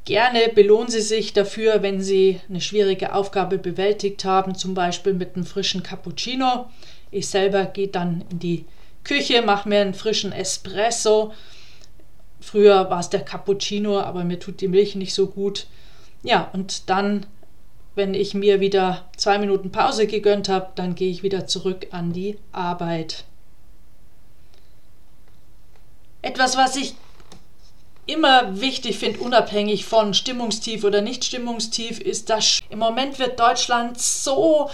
Gerne 0.05 0.51
belohnen 0.53 0.91
Sie 0.91 1.01
sich 1.01 1.33
dafür, 1.33 1.83
wenn 1.83 2.01
Sie 2.01 2.41
eine 2.49 2.61
schwierige 2.61 3.15
Aufgabe 3.15 3.57
bewältigt 3.59 4.25
haben, 4.25 4.57
zum 4.57 4.75
Beispiel 4.75 5.15
mit 5.15 5.37
einem 5.37 5.47
frischen 5.47 5.85
Cappuccino. 5.85 6.69
Ich 7.13 7.29
selber 7.29 7.67
gehe 7.67 7.87
dann 7.87 8.25
in 8.29 8.41
die 8.41 8.65
Küche, 9.05 9.43
mache 9.43 9.69
mir 9.69 9.81
einen 9.81 9.95
frischen 9.95 10.33
Espresso. 10.33 11.33
Früher 12.43 12.91
war 12.91 12.99
es 12.99 13.09
der 13.09 13.25
Cappuccino, 13.25 14.01
aber 14.01 14.25
mir 14.25 14.41
tut 14.41 14.61
die 14.61 14.69
Milch 14.69 14.97
nicht 14.97 15.15
so 15.15 15.29
gut. 15.29 15.67
Ja, 16.25 16.51
und 16.53 16.91
dann, 16.91 17.25
wenn 17.95 18.15
ich 18.15 18.35
mir 18.35 18.59
wieder 18.59 19.09
zwei 19.17 19.39
Minuten 19.39 19.71
Pause 19.71 20.09
gegönnt 20.09 20.49
habe, 20.49 20.73
dann 20.75 20.97
gehe 20.97 21.11
ich 21.11 21.23
wieder 21.23 21.47
zurück 21.47 21.87
an 21.93 22.13
die 22.13 22.37
Arbeit. 22.51 23.25
Etwas, 26.21 26.57
was 26.57 26.75
ich 26.75 26.95
immer 28.07 28.61
wichtig 28.61 28.99
finde, 28.99 29.21
unabhängig 29.21 29.85
von 29.85 30.13
Stimmungstief 30.13 30.83
oder 30.83 31.01
nicht 31.01 31.25
Stimmungstief, 31.25 32.01
ist, 32.01 32.29
dass 32.29 32.59
im 32.71 32.81
Moment 32.81 33.21
wird 33.21 33.39
Deutschland 33.39 34.01
so 34.01 34.69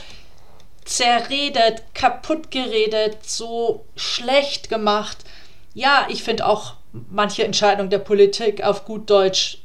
zerredet, 0.87 1.83
kaputt 1.93 2.51
geredet, 2.51 3.19
so 3.27 3.85
schlecht 3.95 4.71
gemacht. 4.71 5.19
Ja, 5.75 6.07
ich 6.09 6.23
finde 6.23 6.47
auch 6.47 6.78
manche 6.93 7.45
Entscheidungen 7.45 7.91
der 7.91 7.99
Politik 7.99 8.63
auf 8.63 8.85
gut 8.85 9.09
Deutsch 9.11 9.59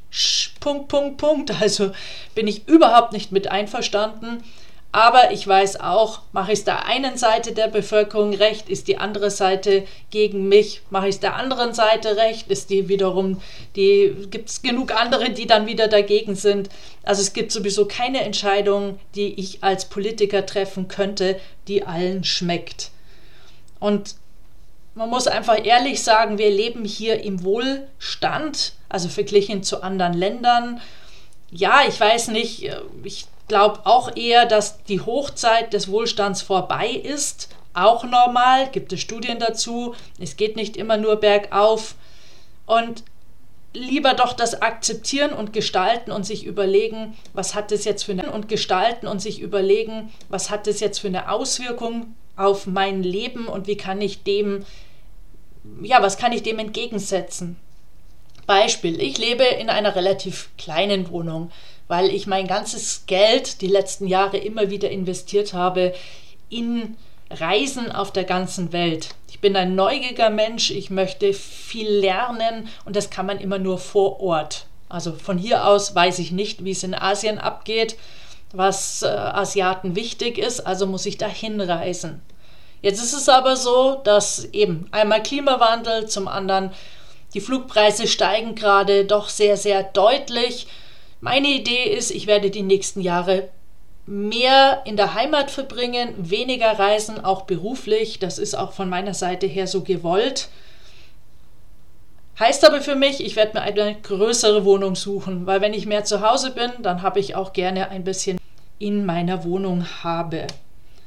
Punkt, 0.59 0.87
Punkt, 0.89 1.17
Punkt. 1.17 1.61
Also 1.61 1.91
bin 2.35 2.47
ich 2.47 2.67
überhaupt 2.67 3.13
nicht 3.13 3.31
mit 3.31 3.47
einverstanden. 3.47 4.43
Aber 4.95 5.31
ich 5.31 5.47
weiß 5.47 5.79
auch, 5.79 6.19
mache 6.33 6.51
ich 6.51 6.59
es 6.59 6.65
der 6.65 6.85
einen 6.85 7.17
Seite 7.17 7.53
der 7.53 7.67
Bevölkerung 7.67 8.31
recht, 8.35 8.69
ist 8.69 8.87
die 8.87 8.99
andere 8.99 9.31
Seite 9.31 9.85
gegen 10.11 10.47
mich. 10.47 10.81
Mache 10.91 11.07
ich 11.07 11.15
es 11.15 11.19
der 11.19 11.35
anderen 11.35 11.73
Seite 11.73 12.15
recht, 12.15 12.47
ist 12.49 12.69
die 12.69 12.89
wiederum, 12.89 13.41
die 13.75 14.13
gibt 14.29 14.49
es 14.49 14.61
genug 14.61 14.93
andere, 14.95 15.31
die 15.31 15.47
dann 15.47 15.65
wieder 15.65 15.87
dagegen 15.87 16.35
sind. 16.35 16.69
Also 17.01 17.23
es 17.23 17.33
gibt 17.33 17.51
sowieso 17.51 17.87
keine 17.87 18.21
Entscheidung, 18.21 18.99
die 19.15 19.33
ich 19.39 19.63
als 19.63 19.85
Politiker 19.85 20.45
treffen 20.45 20.87
könnte, 20.87 21.39
die 21.67 21.83
allen 21.83 22.23
schmeckt. 22.23 22.91
Und 23.79 24.13
man 24.95 25.09
muss 25.09 25.27
einfach 25.27 25.63
ehrlich 25.63 26.03
sagen, 26.03 26.37
wir 26.37 26.49
leben 26.49 26.85
hier 26.85 27.23
im 27.23 27.43
Wohlstand, 27.43 28.73
also 28.89 29.09
verglichen 29.09 29.63
zu 29.63 29.81
anderen 29.81 30.13
Ländern. 30.13 30.81
Ja, 31.49 31.81
ich 31.87 31.99
weiß 31.99 32.29
nicht, 32.29 32.69
ich 33.03 33.25
glaube 33.47 33.81
auch 33.85 34.15
eher, 34.15 34.45
dass 34.45 34.83
die 34.83 35.01
Hochzeit 35.01 35.73
des 35.73 35.89
Wohlstands 35.89 36.41
vorbei 36.41 36.89
ist. 36.89 37.49
Auch 37.73 38.03
normal, 38.03 38.69
gibt 38.71 38.93
es 38.93 39.01
Studien 39.01 39.39
dazu. 39.39 39.95
Es 40.19 40.37
geht 40.37 40.55
nicht 40.55 40.77
immer 40.77 40.97
nur 40.97 41.15
bergauf. 41.15 41.95
Und 42.67 43.03
lieber 43.73 44.13
doch 44.13 44.33
das 44.33 44.61
akzeptieren 44.61 45.33
und 45.33 45.53
gestalten 45.53 46.11
und 46.11 46.25
sich 46.25 46.45
überlegen, 46.45 47.17
was 47.33 47.55
hat 47.55 47.71
das 47.71 47.85
jetzt 47.85 48.03
für 48.03 48.11
eine 48.11 48.31
und 48.31 48.47
gestalten 48.47 49.07
und 49.07 49.21
sich 49.21 49.39
überlegen, 49.39 50.11
was 50.29 50.51
hat 50.51 50.67
das 50.67 50.79
jetzt 50.79 50.99
für 50.99 51.07
eine 51.07 51.31
Auswirkung 51.31 52.13
auf 52.35 52.67
mein 52.67 53.03
Leben 53.03 53.47
und 53.47 53.67
wie 53.67 53.77
kann 53.77 54.01
ich 54.01 54.23
dem 54.23 54.65
ja, 55.81 56.01
was 56.01 56.17
kann 56.17 56.31
ich 56.31 56.43
dem 56.43 56.59
entgegensetzen? 56.59 57.57
Beispiel, 58.45 59.01
ich 59.01 59.17
lebe 59.17 59.43
in 59.43 59.69
einer 59.69 59.95
relativ 59.95 60.49
kleinen 60.57 61.09
Wohnung, 61.09 61.51
weil 61.87 62.09
ich 62.09 62.27
mein 62.27 62.47
ganzes 62.47 63.05
Geld 63.07 63.61
die 63.61 63.67
letzten 63.67 64.07
Jahre 64.07 64.37
immer 64.37 64.69
wieder 64.69 64.89
investiert 64.89 65.53
habe 65.53 65.93
in 66.49 66.97
Reisen 67.29 67.91
auf 67.91 68.11
der 68.11 68.25
ganzen 68.25 68.73
Welt. 68.73 69.09
Ich 69.29 69.39
bin 69.39 69.55
ein 69.55 69.75
neugieriger 69.75 70.29
Mensch, 70.29 70.71
ich 70.71 70.89
möchte 70.89 71.33
viel 71.33 71.89
lernen 71.89 72.67
und 72.85 72.95
das 72.95 73.09
kann 73.09 73.25
man 73.25 73.39
immer 73.39 73.59
nur 73.59 73.77
vor 73.77 74.19
Ort. 74.19 74.67
Also 74.89 75.13
von 75.13 75.37
hier 75.37 75.65
aus 75.65 75.95
weiß 75.95 76.19
ich 76.19 76.31
nicht, 76.31 76.63
wie 76.63 76.71
es 76.71 76.83
in 76.83 76.93
Asien 76.93 77.39
abgeht, 77.39 77.97
was 78.51 79.01
äh, 79.01 79.07
Asiaten 79.07 79.95
wichtig 79.95 80.37
ist, 80.37 80.59
also 80.59 80.85
muss 80.85 81.05
ich 81.05 81.17
dahin 81.17 81.59
reisen. 81.59 82.21
Jetzt 82.83 83.01
ist 83.01 83.13
es 83.13 83.29
aber 83.29 83.55
so, 83.55 84.01
dass 84.03 84.43
eben 84.51 84.87
einmal 84.91 85.23
Klimawandel, 85.23 86.07
zum 86.09 86.27
anderen 86.27 86.71
die 87.33 87.39
Flugpreise 87.39 88.07
steigen 88.07 88.55
gerade 88.55 89.05
doch 89.05 89.29
sehr, 89.29 89.55
sehr 89.55 89.83
deutlich. 89.83 90.67
Meine 91.21 91.47
Idee 91.47 91.85
ist, 91.85 92.11
ich 92.11 92.27
werde 92.27 92.51
die 92.51 92.61
nächsten 92.61 92.99
Jahre 92.99 93.47
mehr 94.05 94.81
in 94.83 94.97
der 94.97 95.13
Heimat 95.13 95.49
verbringen, 95.49 96.13
weniger 96.17 96.77
reisen, 96.77 97.23
auch 97.23 97.43
beruflich. 97.43 98.19
Das 98.19 98.37
ist 98.37 98.53
auch 98.53 98.73
von 98.73 98.89
meiner 98.89 99.13
Seite 99.13 99.47
her 99.47 99.65
so 99.65 99.81
gewollt. 99.81 100.49
Heißt 102.37 102.67
aber 102.67 102.81
für 102.81 102.95
mich, 102.95 103.23
ich 103.23 103.37
werde 103.37 103.53
mir 103.57 103.61
eine 103.61 103.95
größere 104.01 104.65
Wohnung 104.65 104.95
suchen, 104.95 105.45
weil 105.45 105.61
wenn 105.61 105.73
ich 105.73 105.85
mehr 105.85 106.03
zu 106.03 106.19
Hause 106.19 106.51
bin, 106.51 106.71
dann 106.81 107.01
habe 107.01 107.21
ich 107.21 107.35
auch 107.35 107.53
gerne 107.53 107.89
ein 107.89 108.03
bisschen 108.03 108.39
in 108.77 109.05
meiner 109.05 109.45
Wohnung 109.45 109.85
habe. 110.03 110.47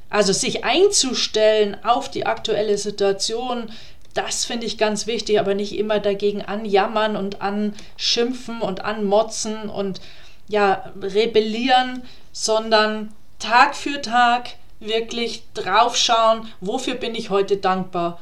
Also 0.09 0.33
sich 0.33 0.63
einzustellen 0.63 1.77
auf 1.83 2.09
die 2.09 2.25
aktuelle 2.25 2.77
Situation, 2.77 3.71
das 4.13 4.45
finde 4.45 4.65
ich 4.65 4.77
ganz 4.77 5.05
wichtig, 5.05 5.39
aber 5.39 5.53
nicht 5.53 5.77
immer 5.77 5.99
dagegen 5.99 6.41
anjammern 6.41 7.15
und 7.15 7.41
anschimpfen 7.41 8.61
und 8.61 8.83
anmotzen 8.83 9.69
und 9.69 10.01
ja, 10.47 10.91
rebellieren, 11.01 12.03
sondern 12.31 13.13
Tag 13.37 13.75
für 13.75 14.01
Tag 14.01 14.51
wirklich 14.79 15.43
draufschauen, 15.53 16.47
wofür 16.61 16.95
bin 16.95 17.15
ich 17.15 17.29
heute 17.29 17.57
dankbar. 17.57 18.19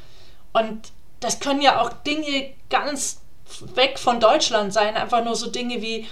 Und 0.53 0.91
das 1.19 1.39
können 1.39 1.61
ja 1.61 1.81
auch 1.81 1.91
Dinge 2.05 2.51
ganz 2.69 3.21
weg 3.75 3.99
von 3.99 4.19
Deutschland 4.19 4.73
sein, 4.73 4.95
einfach 4.95 5.23
nur 5.23 5.35
so 5.35 5.49
Dinge 5.49 5.81
wie 5.81 6.07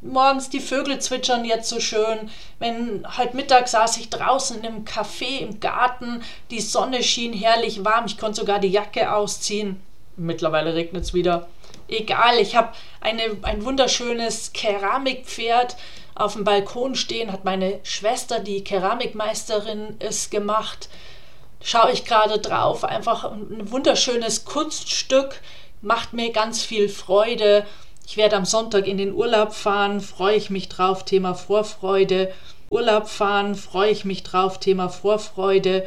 morgens 0.00 0.48
die 0.50 0.60
Vögel 0.60 0.98
zwitschern 1.00 1.44
jetzt 1.44 1.68
so 1.68 1.80
schön. 1.80 2.30
Wenn 2.58 3.06
halt 3.16 3.34
Mittag 3.34 3.68
saß 3.68 3.96
ich 3.98 4.10
draußen 4.10 4.62
im 4.64 4.84
Café 4.84 5.38
im 5.40 5.60
Garten, 5.60 6.22
die 6.50 6.60
Sonne 6.60 7.02
schien 7.02 7.32
herrlich 7.32 7.84
warm, 7.84 8.06
ich 8.06 8.18
konnte 8.18 8.40
sogar 8.40 8.58
die 8.58 8.68
Jacke 8.68 9.12
ausziehen. 9.12 9.80
Mittlerweile 10.16 10.74
regnet 10.74 11.04
es 11.04 11.14
wieder. 11.14 11.48
Egal, 11.88 12.38
ich 12.38 12.56
habe 12.56 12.72
ein 13.00 13.64
wunderschönes 13.64 14.52
Keramikpferd 14.52 15.76
auf 16.14 16.34
dem 16.34 16.44
Balkon 16.44 16.96
stehen, 16.96 17.32
hat 17.32 17.44
meine 17.44 17.78
Schwester, 17.84 18.40
die 18.40 18.64
Keramikmeisterin 18.64 19.96
ist, 20.00 20.30
gemacht. 20.30 20.88
Schaue 21.62 21.92
ich 21.92 22.04
gerade 22.04 22.38
drauf, 22.38 22.84
einfach 22.84 23.24
ein 23.24 23.70
wunderschönes 23.70 24.44
Kunststück, 24.44 25.40
macht 25.80 26.12
mir 26.12 26.32
ganz 26.32 26.62
viel 26.62 26.88
Freude 26.88 27.64
ich 28.08 28.16
werde 28.16 28.36
am 28.36 28.46
Sonntag 28.46 28.86
in 28.86 28.96
den 28.96 29.12
Urlaub 29.12 29.52
fahren, 29.52 30.00
freue 30.00 30.34
ich 30.34 30.48
mich 30.48 30.70
drauf, 30.70 31.04
Thema 31.04 31.34
Vorfreude. 31.34 32.32
Urlaub 32.70 33.06
fahren, 33.06 33.54
freue 33.54 33.90
ich 33.90 34.06
mich 34.06 34.22
drauf, 34.22 34.58
Thema 34.58 34.88
Vorfreude. 34.88 35.86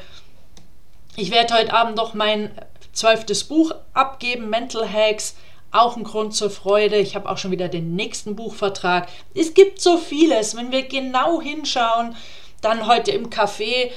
Ich 1.16 1.32
werde 1.32 1.56
heute 1.56 1.74
Abend 1.74 1.98
noch 1.98 2.14
mein 2.14 2.52
zwölftes 2.94 3.44
Buch 3.46 3.74
abgeben, 3.94 4.52
Mental 4.52 4.88
Hacks. 4.88 5.36
Auch 5.72 5.98
ein 5.98 6.04
Grund 6.04 6.36
zur 6.36 6.52
Freude. 6.52 6.98
Ich 6.98 7.16
habe 7.16 7.28
auch 7.28 7.40
schon 7.40 7.50
wieder 7.50 7.70
den 7.70 7.96
nächsten 7.96 8.36
Buchvertrag. 8.36 9.08
Es 9.34 9.56
gibt 9.56 9.82
so 9.82 9.98
vieles. 9.98 10.56
Wenn 10.56 10.72
wir 10.72 10.84
genau 10.84 11.42
hinschauen, 11.42 12.16
dann 12.62 12.86
heute 12.86 13.10
im 13.10 13.32
Café 13.32 13.90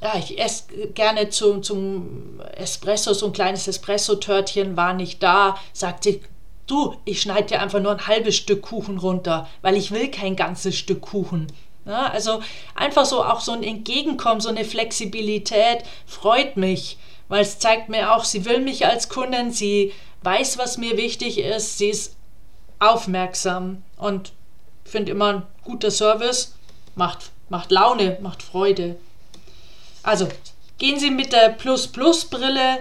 ja, 0.00 0.14
ich 0.18 0.38
esse 0.38 0.88
gerne 0.94 1.28
zum, 1.28 1.62
zum 1.62 2.40
Espresso, 2.54 3.14
so 3.14 3.26
ein 3.26 3.32
kleines 3.32 3.66
Espresso-Törtchen 3.66 4.76
war 4.76 4.92
nicht 4.92 5.22
da, 5.22 5.58
sagt 5.72 6.04
sie, 6.04 6.20
du, 6.66 6.96
ich 7.04 7.22
schneide 7.22 7.48
dir 7.48 7.62
einfach 7.62 7.80
nur 7.80 7.92
ein 7.92 8.06
halbes 8.06 8.36
Stück 8.36 8.62
Kuchen 8.62 8.98
runter, 8.98 9.48
weil 9.62 9.76
ich 9.76 9.90
will 9.90 10.10
kein 10.10 10.36
ganzes 10.36 10.76
Stück 10.76 11.02
Kuchen. 11.02 11.46
Ja, 11.84 12.08
also 12.08 12.42
einfach 12.74 13.04
so 13.04 13.22
auch 13.22 13.40
so 13.40 13.52
ein 13.52 13.62
Entgegenkommen, 13.62 14.40
so 14.40 14.48
eine 14.48 14.64
Flexibilität 14.64 15.84
freut 16.04 16.56
mich, 16.56 16.98
weil 17.28 17.42
es 17.42 17.60
zeigt 17.60 17.88
mir 17.88 18.12
auch, 18.12 18.24
sie 18.24 18.44
will 18.44 18.60
mich 18.60 18.86
als 18.86 19.08
Kundin, 19.08 19.52
sie 19.52 19.92
weiß, 20.22 20.58
was 20.58 20.78
mir 20.78 20.96
wichtig 20.96 21.38
ist, 21.38 21.78
sie 21.78 21.90
ist 21.90 22.16
aufmerksam 22.80 23.84
und 23.96 24.32
finde 24.84 25.12
immer 25.12 25.32
ein 25.32 25.42
guter 25.64 25.92
Service, 25.92 26.56
macht, 26.96 27.30
macht 27.48 27.70
Laune, 27.70 28.18
macht 28.20 28.42
Freude. 28.42 28.96
Also 30.02 30.28
gehen 30.78 30.98
Sie 30.98 31.10
mit 31.10 31.32
der 31.32 31.50
Plus-Plus-Brille 31.50 32.78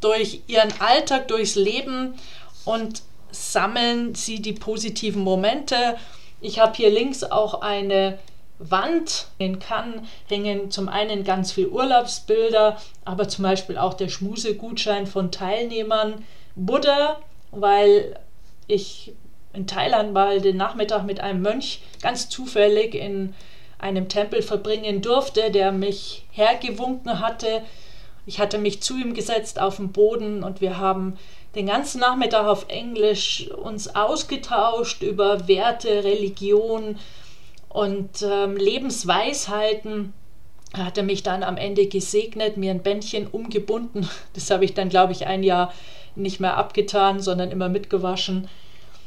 durch 0.00 0.40
Ihren 0.46 0.72
Alltag, 0.80 1.28
durchs 1.28 1.54
Leben 1.54 2.14
und 2.64 3.02
sammeln 3.36 4.14
Sie 4.14 4.40
die 4.40 4.52
positiven 4.52 5.22
Momente. 5.22 5.96
Ich 6.40 6.58
habe 6.58 6.76
hier 6.76 6.90
links 6.90 7.24
auch 7.24 7.60
eine 7.62 8.18
Wand. 8.58 9.28
In 9.38 9.58
Cannes 9.58 10.02
hängen 10.28 10.70
zum 10.70 10.88
einen 10.88 11.24
ganz 11.24 11.52
viele 11.52 11.70
Urlaubsbilder, 11.70 12.80
aber 13.04 13.28
zum 13.28 13.42
Beispiel 13.44 13.78
auch 13.78 13.94
der 13.94 14.08
Schmusegutschein 14.08 15.06
von 15.06 15.30
Teilnehmern. 15.30 16.24
Buddha, 16.54 17.20
weil 17.50 18.18
ich 18.66 19.12
in 19.52 19.66
Thailand 19.66 20.12
mal 20.12 20.40
den 20.40 20.56
Nachmittag 20.56 21.04
mit 21.04 21.20
einem 21.20 21.42
Mönch 21.42 21.82
ganz 22.02 22.28
zufällig 22.28 22.94
in 22.94 23.34
einem 23.78 24.08
Tempel 24.08 24.42
verbringen 24.42 25.02
durfte, 25.02 25.50
der 25.50 25.72
mich 25.72 26.24
hergewunken 26.30 27.20
hatte. 27.20 27.62
Ich 28.24 28.40
hatte 28.40 28.58
mich 28.58 28.82
zu 28.82 28.96
ihm 28.96 29.14
gesetzt 29.14 29.60
auf 29.60 29.76
den 29.76 29.92
Boden 29.92 30.42
und 30.42 30.60
wir 30.60 30.78
haben 30.78 31.18
den 31.56 31.66
ganzen 31.66 32.00
Nachmittag 32.00 32.46
auf 32.46 32.66
Englisch 32.68 33.50
uns 33.50 33.94
ausgetauscht 33.94 35.02
über 35.02 35.48
Werte, 35.48 36.04
Religion 36.04 36.98
und 37.68 38.22
ähm, 38.22 38.56
Lebensweisheiten. 38.56 40.12
Er 40.74 40.84
hatte 40.84 41.02
mich 41.02 41.22
dann 41.22 41.42
am 41.42 41.56
Ende 41.56 41.86
gesegnet, 41.86 42.58
mir 42.58 42.70
ein 42.70 42.82
Bändchen 42.82 43.26
umgebunden. 43.26 44.08
Das 44.34 44.50
habe 44.50 44.64
ich 44.64 44.74
dann, 44.74 44.90
glaube 44.90 45.12
ich, 45.12 45.26
ein 45.26 45.42
Jahr 45.42 45.72
nicht 46.14 46.40
mehr 46.40 46.56
abgetan, 46.56 47.20
sondern 47.20 47.50
immer 47.50 47.68
mitgewaschen. 47.70 48.48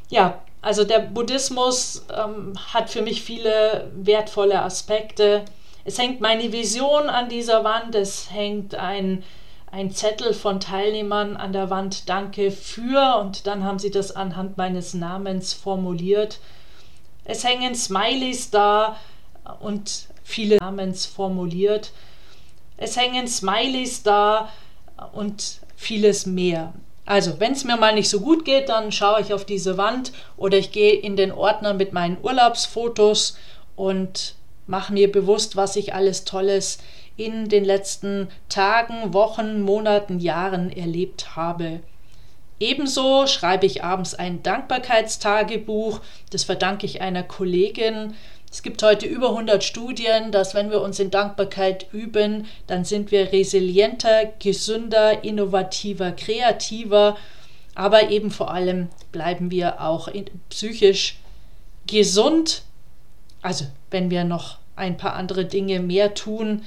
Ja, 0.10 0.42
also 0.62 0.84
der 0.84 1.00
Buddhismus 1.00 2.06
ähm, 2.16 2.54
hat 2.74 2.90
für 2.90 3.02
mich 3.02 3.22
viele 3.22 3.92
wertvolle 3.96 4.62
Aspekte. 4.62 5.46
Es 5.86 6.00
hängt 6.00 6.20
meine 6.20 6.52
Vision 6.52 7.10
an 7.10 7.30
dieser 7.30 7.64
Wand, 7.64 7.96
es 7.96 8.32
hängt 8.32 8.76
ein 8.76 9.24
ein 9.72 9.92
Zettel 9.92 10.34
von 10.34 10.60
Teilnehmern 10.60 11.38
an 11.38 11.54
der 11.54 11.70
Wand 11.70 12.10
Danke 12.10 12.52
für 12.52 13.20
und 13.20 13.46
dann 13.46 13.64
haben 13.64 13.80
sie 13.80 13.92
das 13.92 14.16
anhand 14.16 14.58
meines 14.58 14.94
Namens 14.94 15.54
formuliert. 15.54 16.40
Es 17.24 17.44
hängen 17.44 17.76
Smileys 17.76 18.50
da 18.50 18.98
und 19.60 20.08
viele 20.24 20.58
Namens 20.58 21.06
formuliert. 21.06 21.92
Es 22.78 22.98
hängen 22.98 23.28
Smileys 23.28 24.04
da 24.04 24.50
und 25.14 25.60
vieles 25.76 26.26
mehr. 26.26 26.74
Also, 27.06 27.40
wenn 27.40 27.54
es 27.54 27.64
mir 27.64 27.78
mal 27.78 27.94
nicht 27.94 28.10
so 28.10 28.20
gut 28.20 28.46
geht, 28.46 28.70
dann 28.70 28.92
schaue 28.92 29.22
ich 29.22 29.34
auf 29.34 29.46
diese 29.46 29.78
Wand 29.78 30.12
oder 30.38 30.58
ich 30.58 30.72
gehe 30.72 30.94
in 30.94 31.16
den 31.16 31.32
Ordner 31.32 31.74
mit 31.74 31.94
meinen 31.94 32.18
Urlaubsfotos 32.22 33.38
und 33.76 34.36
mache 34.68 34.94
mir 34.94 35.12
bewusst, 35.12 35.56
was 35.56 35.76
ich 35.76 35.94
alles 35.94 36.24
Tolles 36.26 36.78
in 37.20 37.50
den 37.50 37.66
letzten 37.66 38.30
Tagen, 38.48 39.14
Wochen, 39.14 39.62
Monaten, 39.62 40.20
Jahren 40.20 40.72
erlebt 40.72 41.36
habe. 41.36 41.82
Ebenso 42.62 43.28
schreibe 43.28 43.66
ich 43.66 43.84
abends 43.84 44.16
ein 44.16 44.42
Dankbarkeitstagebuch. 44.42 46.00
Das 46.30 46.46
verdanke 46.46 46.86
ich 46.86 47.02
einer 47.02 47.24
Kollegin. 47.24 48.16
Es 48.50 48.64
gibt 48.64 48.82
heute 48.84 49.06
über 49.06 49.30
100 49.30 49.64
Studien, 49.64 50.32
dass 50.32 50.56
wenn 50.56 50.72
wir 50.72 50.82
uns 50.82 50.98
in 51.00 51.12
Dankbarkeit 51.12 51.88
üben, 51.92 52.48
dann 52.68 52.86
sind 52.86 53.12
wir 53.12 53.34
resilienter, 53.34 54.32
gesünder, 54.40 55.24
innovativer, 55.24 56.14
kreativer, 56.14 57.18
aber 57.76 58.10
eben 58.12 58.32
vor 58.32 58.52
allem 58.52 58.88
bleiben 59.12 59.52
wir 59.52 59.82
auch 59.82 60.08
psychisch 60.50 61.18
gesund. 61.86 62.64
Also 63.42 63.66
wenn 63.92 64.10
wir 64.10 64.24
noch 64.24 64.58
ein 64.78 64.96
paar 64.96 65.14
andere 65.14 65.46
Dinge 65.46 65.82
mehr 65.82 66.14
tun, 66.14 66.64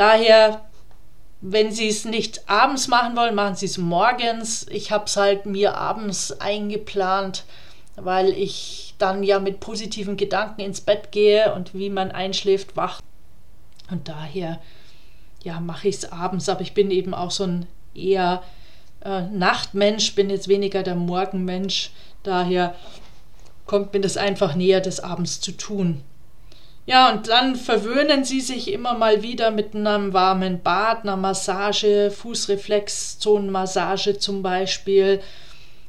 Daher, 0.00 0.62
wenn 1.42 1.72
Sie 1.72 1.86
es 1.86 2.06
nicht 2.06 2.48
abends 2.48 2.88
machen 2.88 3.14
wollen, 3.18 3.34
machen 3.34 3.56
Sie 3.56 3.66
es 3.66 3.76
morgens. 3.76 4.66
Ich 4.70 4.92
habe 4.92 5.04
es 5.04 5.18
halt 5.18 5.44
mir 5.44 5.76
abends 5.76 6.40
eingeplant, 6.40 7.44
weil 7.96 8.30
ich 8.30 8.94
dann 8.96 9.22
ja 9.22 9.40
mit 9.40 9.60
positiven 9.60 10.16
Gedanken 10.16 10.62
ins 10.62 10.80
Bett 10.80 11.12
gehe 11.12 11.52
und 11.54 11.74
wie 11.74 11.90
man 11.90 12.12
einschläft, 12.12 12.78
wacht. 12.78 13.04
Und 13.90 14.08
daher, 14.08 14.58
ja, 15.42 15.60
mache 15.60 15.88
ich 15.88 15.96
es 15.96 16.10
abends, 16.10 16.48
aber 16.48 16.62
ich 16.62 16.72
bin 16.72 16.90
eben 16.90 17.12
auch 17.12 17.30
so 17.30 17.44
ein 17.44 17.66
eher 17.94 18.42
äh, 19.04 19.24
Nachtmensch, 19.24 20.14
bin 20.14 20.30
jetzt 20.30 20.48
weniger 20.48 20.82
der 20.82 20.94
Morgenmensch. 20.94 21.90
Daher 22.22 22.74
kommt 23.66 23.92
mir 23.92 24.00
das 24.00 24.16
einfach 24.16 24.54
näher, 24.54 24.80
das 24.80 25.00
abends 25.00 25.42
zu 25.42 25.52
tun. 25.52 26.02
Ja, 26.90 27.10
und 27.12 27.28
dann 27.28 27.54
verwöhnen 27.54 28.24
sie 28.24 28.40
sich 28.40 28.72
immer 28.72 28.94
mal 28.94 29.22
wieder 29.22 29.52
mit 29.52 29.76
einem 29.76 30.12
warmen 30.12 30.60
Bad, 30.60 31.04
einer 31.04 31.14
Massage, 31.14 32.10
Fußreflexzonenmassage 32.10 34.18
zum 34.18 34.42
Beispiel. 34.42 35.22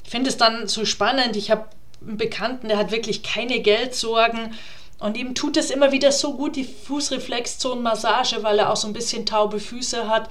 Ich 0.03 0.11
finde 0.11 0.29
es 0.29 0.37
dann 0.37 0.67
so 0.67 0.85
spannend. 0.85 1.35
Ich 1.35 1.49
habe 1.49 1.65
einen 2.05 2.17
Bekannten, 2.17 2.67
der 2.67 2.77
hat 2.77 2.91
wirklich 2.91 3.23
keine 3.23 3.61
Geldsorgen. 3.61 4.53
Und 4.99 5.17
ihm 5.17 5.33
tut 5.33 5.57
es 5.57 5.71
immer 5.71 5.91
wieder 5.91 6.11
so 6.11 6.35
gut, 6.35 6.55
die 6.55 6.65
Fußreflexzonenmassage, 6.65 8.43
weil 8.43 8.59
er 8.59 8.69
auch 8.69 8.75
so 8.75 8.85
ein 8.85 8.93
bisschen 8.93 9.25
taube 9.25 9.59
Füße 9.59 10.07
hat. 10.07 10.29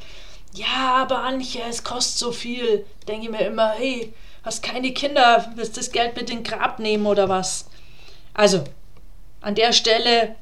Ja, 0.54 0.94
aber 0.98 1.24
Antje, 1.24 1.62
es 1.68 1.82
kostet 1.82 2.18
so 2.18 2.30
viel. 2.30 2.86
Denke 3.08 3.24
ich 3.24 3.30
mir 3.32 3.44
immer, 3.44 3.70
hey, 3.70 4.14
hast 4.44 4.62
keine 4.62 4.92
Kinder, 4.92 5.50
willst 5.56 5.76
das 5.76 5.90
Geld 5.90 6.14
mit 6.14 6.30
in 6.30 6.44
Grab 6.44 6.78
nehmen 6.78 7.06
oder 7.06 7.28
was? 7.28 7.68
Also, 8.34 8.62
an 9.40 9.56
der 9.56 9.72
Stelle 9.72 10.36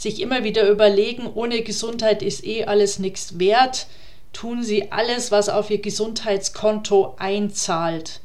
sich 0.00 0.20
immer 0.20 0.44
wieder 0.44 0.66
überlegen, 0.66 1.30
ohne 1.34 1.60
Gesundheit 1.60 2.22
ist 2.22 2.42
eh 2.46 2.64
alles 2.64 2.98
nichts 2.98 3.38
wert. 3.38 3.86
Tun 4.32 4.62
Sie 4.62 4.92
alles, 4.92 5.30
was 5.30 5.50
auf 5.50 5.70
Ihr 5.70 5.82
Gesundheitskonto 5.82 7.16
einzahlt. 7.18 8.20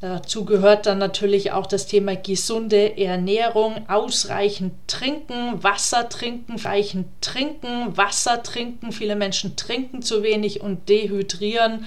Dazu 0.00 0.44
gehört 0.44 0.86
dann 0.86 0.98
natürlich 0.98 1.50
auch 1.50 1.66
das 1.66 1.88
Thema 1.88 2.14
gesunde 2.14 2.98
Ernährung, 2.98 3.88
ausreichend 3.88 4.74
trinken, 4.86 5.62
Wasser 5.64 6.08
trinken, 6.08 6.56
reichend 6.56 7.08
trinken, 7.20 7.96
Wasser 7.96 8.44
trinken. 8.44 8.92
Viele 8.92 9.16
Menschen 9.16 9.56
trinken 9.56 10.02
zu 10.02 10.22
wenig 10.22 10.60
und 10.60 10.88
dehydrieren 10.88 11.86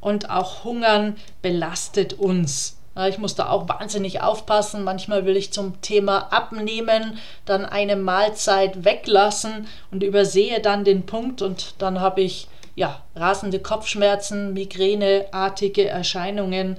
und 0.00 0.28
auch 0.28 0.64
Hungern 0.64 1.16
belastet 1.40 2.12
uns. 2.12 2.77
Ich 3.06 3.18
muss 3.18 3.36
da 3.36 3.48
auch 3.48 3.68
wahnsinnig 3.68 4.22
aufpassen. 4.22 4.82
Manchmal 4.82 5.24
will 5.24 5.36
ich 5.36 5.52
zum 5.52 5.80
Thema 5.82 6.32
Abnehmen 6.32 7.18
dann 7.44 7.64
eine 7.64 7.94
Mahlzeit 7.94 8.84
weglassen 8.84 9.68
und 9.92 10.02
übersehe 10.02 10.60
dann 10.60 10.84
den 10.84 11.06
Punkt 11.06 11.40
und 11.40 11.74
dann 11.78 12.00
habe 12.00 12.22
ich 12.22 12.48
ja 12.74 13.02
rasende 13.14 13.60
Kopfschmerzen, 13.60 14.52
Migräneartige 14.52 15.88
Erscheinungen 15.88 16.76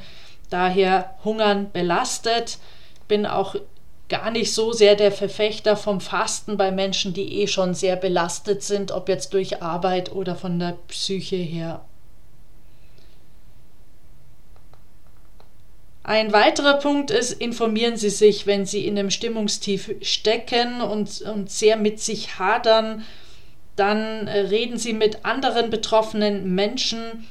daher 0.49 1.15
Hungern 1.23 1.71
belastet. 1.71 2.57
Bin 3.07 3.25
auch 3.25 3.55
gar 4.09 4.31
nicht 4.31 4.53
so 4.53 4.73
sehr 4.73 4.95
der 4.95 5.11
Verfechter 5.11 5.77
vom 5.77 6.01
Fasten 6.01 6.57
bei 6.57 6.71
Menschen, 6.71 7.13
die 7.13 7.41
eh 7.41 7.47
schon 7.47 7.73
sehr 7.73 7.95
belastet 7.95 8.63
sind, 8.63 8.91
ob 8.91 9.07
jetzt 9.07 9.33
durch 9.33 9.61
Arbeit 9.61 10.11
oder 10.11 10.35
von 10.35 10.59
der 10.59 10.77
Psyche 10.87 11.35
her. 11.35 11.81
Ein 16.03 16.31
weiterer 16.31 16.75
Punkt 16.75 17.11
ist, 17.11 17.33
informieren 17.33 17.97
Sie 17.97 18.09
sich, 18.09 18.47
wenn 18.47 18.65
Sie 18.65 18.85
in 18.85 18.97
einem 18.97 19.11
Stimmungstief 19.11 19.95
stecken 20.01 20.81
und, 20.81 21.21
und 21.21 21.51
sehr 21.51 21.77
mit 21.77 21.99
sich 21.99 22.39
hadern, 22.39 23.05
dann 23.75 24.27
reden 24.27 24.77
Sie 24.77 24.93
mit 24.93 25.25
anderen 25.25 25.69
betroffenen 25.69 26.55
Menschen, 26.55 27.27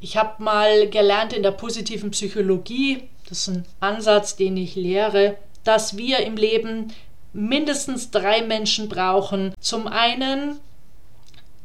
ich 0.00 0.16
habe 0.16 0.42
mal 0.42 0.88
gelernt 0.88 1.32
in 1.32 1.42
der 1.42 1.50
positiven 1.50 2.12
Psychologie, 2.12 3.08
das 3.28 3.38
ist 3.38 3.48
ein 3.48 3.64
Ansatz, 3.80 4.36
den 4.36 4.56
ich 4.56 4.76
lehre, 4.76 5.36
dass 5.64 5.96
wir 5.96 6.20
im 6.20 6.36
Leben 6.36 6.92
mindestens 7.32 8.10
drei 8.10 8.42
Menschen 8.42 8.88
brauchen. 8.88 9.52
Zum 9.60 9.86
einen, 9.86 10.60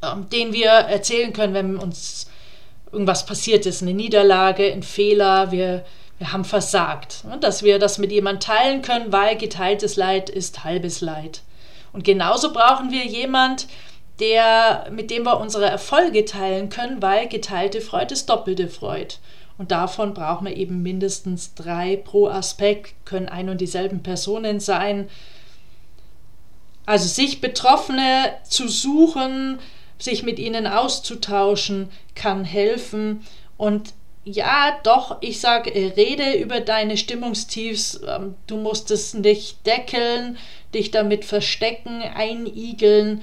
ähm, 0.01 0.29
den 0.29 0.51
wir 0.51 0.69
erzählen 0.69 1.31
können, 1.31 1.53
wenn 1.53 1.77
uns 1.77 2.29
irgendwas 2.91 3.25
passiert 3.25 3.65
ist, 3.65 3.81
eine 3.81 3.93
Niederlage, 3.93 4.71
ein 4.71 4.83
Fehler, 4.83 5.51
wir, 5.51 5.85
wir 6.19 6.31
haben 6.31 6.45
versagt. 6.45 7.23
Dass 7.41 7.63
wir 7.63 7.79
das 7.79 7.97
mit 7.97 8.11
jemandem 8.11 8.41
teilen 8.41 8.81
können, 8.81 9.11
weil 9.11 9.37
geteiltes 9.37 9.95
Leid 9.95 10.29
ist 10.29 10.63
halbes 10.63 11.01
Leid. 11.01 11.41
Und 11.91 12.03
genauso 12.03 12.53
brauchen 12.53 12.91
wir 12.91 13.05
jemand, 13.05 13.67
der, 14.19 14.87
mit 14.91 15.11
dem 15.11 15.23
wir 15.23 15.39
unsere 15.39 15.65
Erfolge 15.65 16.25
teilen 16.25 16.69
können, 16.69 17.01
weil 17.01 17.27
geteilte 17.27 17.81
Freude 17.81 18.13
ist 18.13 18.29
doppelte 18.29 18.67
Freude. 18.67 19.15
Und 19.57 19.71
davon 19.71 20.13
brauchen 20.13 20.47
wir 20.47 20.55
eben 20.55 20.81
mindestens 20.81 21.53
drei 21.53 21.97
pro 21.97 22.27
Aspekt, 22.27 22.93
können 23.05 23.29
ein 23.29 23.49
und 23.49 23.61
dieselben 23.61 24.01
Personen 24.01 24.59
sein. 24.59 25.09
Also 26.85 27.07
sich 27.07 27.39
Betroffene 27.39 28.33
zu 28.43 28.67
suchen, 28.67 29.59
sich 29.99 30.23
mit 30.23 30.39
ihnen 30.39 30.67
auszutauschen, 30.67 31.89
kann 32.15 32.43
helfen. 32.45 33.25
Und 33.57 33.93
ja, 34.25 34.79
doch, 34.83 35.17
ich 35.21 35.39
sage, 35.39 35.73
rede 35.73 36.33
über 36.33 36.61
deine 36.61 36.97
Stimmungstiefs. 36.97 38.01
Ähm, 38.07 38.35
du 38.47 38.57
musst 38.57 38.91
es 38.91 39.13
nicht 39.13 39.65
deckeln, 39.65 40.37
dich 40.73 40.91
damit 40.91 41.25
verstecken, 41.25 42.01
einigeln 42.01 43.21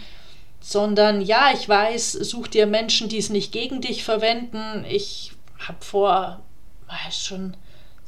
sondern 0.61 1.23
ja, 1.23 1.51
ich 1.55 1.69
weiß, 1.69 2.13
such 2.13 2.49
dir 2.49 2.67
Menschen, 2.67 3.09
die 3.09 3.19
es 3.19 3.31
nicht 3.31 3.51
gegen 3.53 3.81
dich 3.81 4.05
verwenden. 4.05 4.85
Ich 4.89 5.33
habe 5.59 5.79
vor, 5.81 6.41
weiß 6.87 7.19
schon, 7.19 7.57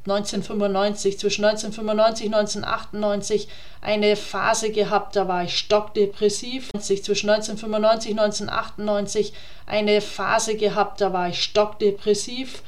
1995, 0.04 1.18
zwischen 1.18 1.44
1995 1.44 2.26
und 2.26 2.34
1998 2.34 3.48
eine 3.80 4.16
Phase 4.16 4.70
gehabt, 4.70 5.16
da 5.16 5.28
war 5.28 5.44
ich 5.44 5.56
stockdepressiv. 5.56 6.70
Zwischen 6.78 7.30
1995 7.30 8.12
und 8.12 8.18
1998 8.18 9.32
eine 9.66 10.00
Phase 10.00 10.56
gehabt, 10.56 11.00
da 11.00 11.12
war 11.12 11.28
ich 11.28 11.42
stockdepressiv. 11.42 12.62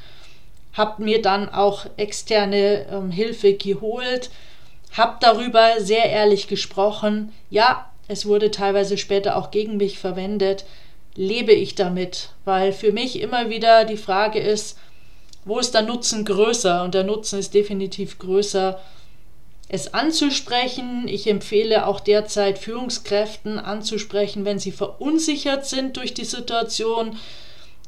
Habe 0.75 1.03
mir 1.03 1.23
dann 1.23 1.49
auch 1.49 1.87
externe 1.97 2.87
ähm, 2.91 3.11
Hilfe 3.11 3.55
geholt, 3.55 4.31
habe 4.93 5.17
darüber 5.21 5.81
sehr 5.81 6.05
ehrlich 6.05 6.47
gesprochen. 6.47 7.33
Ja, 7.51 7.91
es 8.07 8.27
wurde 8.27 8.51
teilweise 8.51 8.99
später 8.99 9.37
auch 9.37 9.51
gegen 9.51 9.77
mich 9.77 9.99
verwendet, 9.99 10.65
lebe 11.17 11.53
ich 11.53 11.75
damit, 11.75 12.31
weil 12.45 12.73
für 12.73 12.93
mich 12.93 13.21
immer 13.21 13.49
wieder 13.51 13.85
die 13.85 13.97
Frage 13.97 14.41
ist, 14.41 14.79
wo 15.45 15.59
ist 15.59 15.75
der 15.75 15.83
Nutzen 15.83 16.25
größer? 16.25 16.83
Und 16.85 16.95
der 16.95 17.05
Nutzen 17.05 17.39
ist 17.39 17.55
definitiv 17.55 18.19
größer, 18.19 18.81
es 19.69 19.93
anzusprechen. 19.95 21.09
Ich 21.09 21.27
empfehle 21.27 21.87
auch 21.87 22.01
derzeit 22.01 22.59
Führungskräften 22.59 23.59
anzusprechen, 23.59 24.45
wenn 24.45 24.59
sie 24.59 24.73
verunsichert 24.73 25.67
sind 25.67 25.97
durch 25.97 26.15
die 26.15 26.25
Situation. 26.25 27.17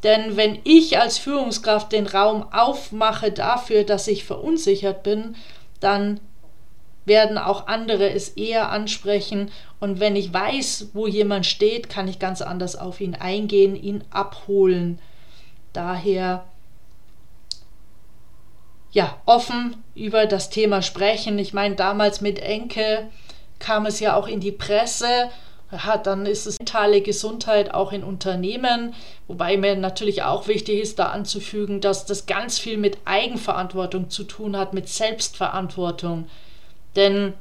Denn 0.02 0.36
wenn 0.36 0.58
ich 0.64 0.98
als 0.98 1.18
Führungskraft 1.18 1.92
den 1.92 2.06
Raum 2.06 2.46
aufmache 2.52 3.32
dafür, 3.32 3.84
dass 3.84 4.08
ich 4.08 4.24
verunsichert 4.24 5.02
bin, 5.02 5.36
dann 5.80 6.20
werden 7.06 7.38
auch 7.38 7.66
andere 7.66 8.10
es 8.10 8.30
eher 8.30 8.70
ansprechen. 8.70 9.50
Und 9.80 10.00
wenn 10.00 10.16
ich 10.16 10.34
weiß, 10.34 10.90
wo 10.92 11.06
jemand 11.06 11.46
steht, 11.46 11.88
kann 11.88 12.08
ich 12.08 12.18
ganz 12.18 12.42
anders 12.42 12.76
auf 12.76 13.00
ihn 13.00 13.14
eingehen, 13.14 13.76
ihn 13.76 14.04
abholen. 14.10 14.98
Daher 15.72 16.44
ja, 18.96 19.20
offen 19.26 19.82
über 19.94 20.26
das 20.26 20.50
Thema 20.50 20.82
sprechen. 20.82 21.38
Ich 21.38 21.52
meine, 21.52 21.74
damals 21.74 22.20
mit 22.20 22.38
Enke 22.38 23.08
kam 23.58 23.86
es 23.86 24.00
ja 24.00 24.16
auch 24.16 24.26
in 24.26 24.40
die 24.40 24.52
Presse. 24.52 25.30
Ja, 25.72 25.96
dann 25.96 26.26
ist 26.26 26.46
es 26.46 26.58
mentale 26.60 27.00
Gesundheit 27.00 27.74
auch 27.74 27.92
in 27.92 28.04
Unternehmen, 28.04 28.94
wobei 29.26 29.56
mir 29.56 29.74
natürlich 29.74 30.22
auch 30.22 30.46
wichtig 30.46 30.80
ist, 30.80 31.00
da 31.00 31.06
anzufügen, 31.06 31.80
dass 31.80 32.06
das 32.06 32.26
ganz 32.26 32.58
viel 32.58 32.76
mit 32.76 32.98
Eigenverantwortung 33.04 34.08
zu 34.08 34.22
tun 34.22 34.56
hat, 34.56 34.74
mit 34.74 34.88
Selbstverantwortung. 34.88 36.28
Denn 36.94 37.34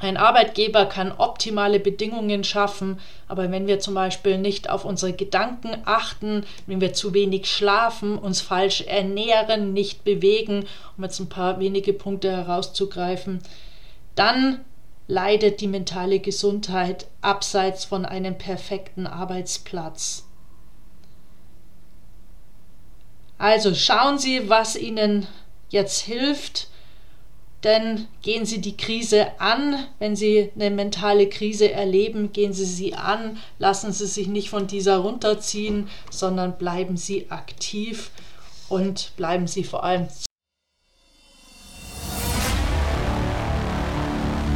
ein 0.00 0.16
Arbeitgeber 0.16 0.86
kann 0.86 1.12
optimale 1.12 1.78
Bedingungen 1.78 2.42
schaffen, 2.42 2.98
aber 3.28 3.50
wenn 3.50 3.66
wir 3.66 3.80
zum 3.80 3.92
Beispiel 3.92 4.38
nicht 4.38 4.70
auf 4.70 4.86
unsere 4.86 5.12
Gedanken 5.12 5.76
achten, 5.84 6.46
wenn 6.66 6.80
wir 6.80 6.94
zu 6.94 7.12
wenig 7.12 7.50
schlafen, 7.50 8.16
uns 8.16 8.40
falsch 8.40 8.80
ernähren, 8.80 9.74
nicht 9.74 10.02
bewegen, 10.04 10.64
um 10.96 11.04
jetzt 11.04 11.20
ein 11.20 11.28
paar 11.28 11.60
wenige 11.60 11.92
Punkte 11.92 12.30
herauszugreifen, 12.34 13.42
dann 14.14 14.64
leidet 15.10 15.60
die 15.60 15.66
mentale 15.66 16.20
Gesundheit 16.20 17.06
abseits 17.20 17.84
von 17.84 18.04
einem 18.04 18.38
perfekten 18.38 19.06
Arbeitsplatz. 19.06 20.26
Also 23.36 23.74
schauen 23.74 24.18
Sie, 24.18 24.48
was 24.48 24.76
Ihnen 24.76 25.26
jetzt 25.70 26.00
hilft 26.00 26.70
denn 27.64 28.08
gehen 28.22 28.46
Sie 28.46 28.60
die 28.60 28.76
Krise 28.76 29.38
an, 29.38 29.86
wenn 29.98 30.16
Sie 30.16 30.50
eine 30.54 30.70
mentale 30.70 31.28
Krise 31.28 31.70
erleben, 31.70 32.32
gehen 32.32 32.52
Sie 32.52 32.64
sie 32.64 32.94
an, 32.94 33.38
lassen 33.58 33.92
Sie 33.92 34.06
sich 34.06 34.28
nicht 34.28 34.48
von 34.48 34.66
dieser 34.66 34.98
runterziehen, 34.98 35.88
sondern 36.10 36.56
bleiben 36.56 36.96
Sie 36.96 37.30
aktiv 37.30 38.10
und 38.68 39.12
bleiben 39.16 39.46
Sie 39.46 39.64
vor 39.64 39.84
allem 39.84 40.08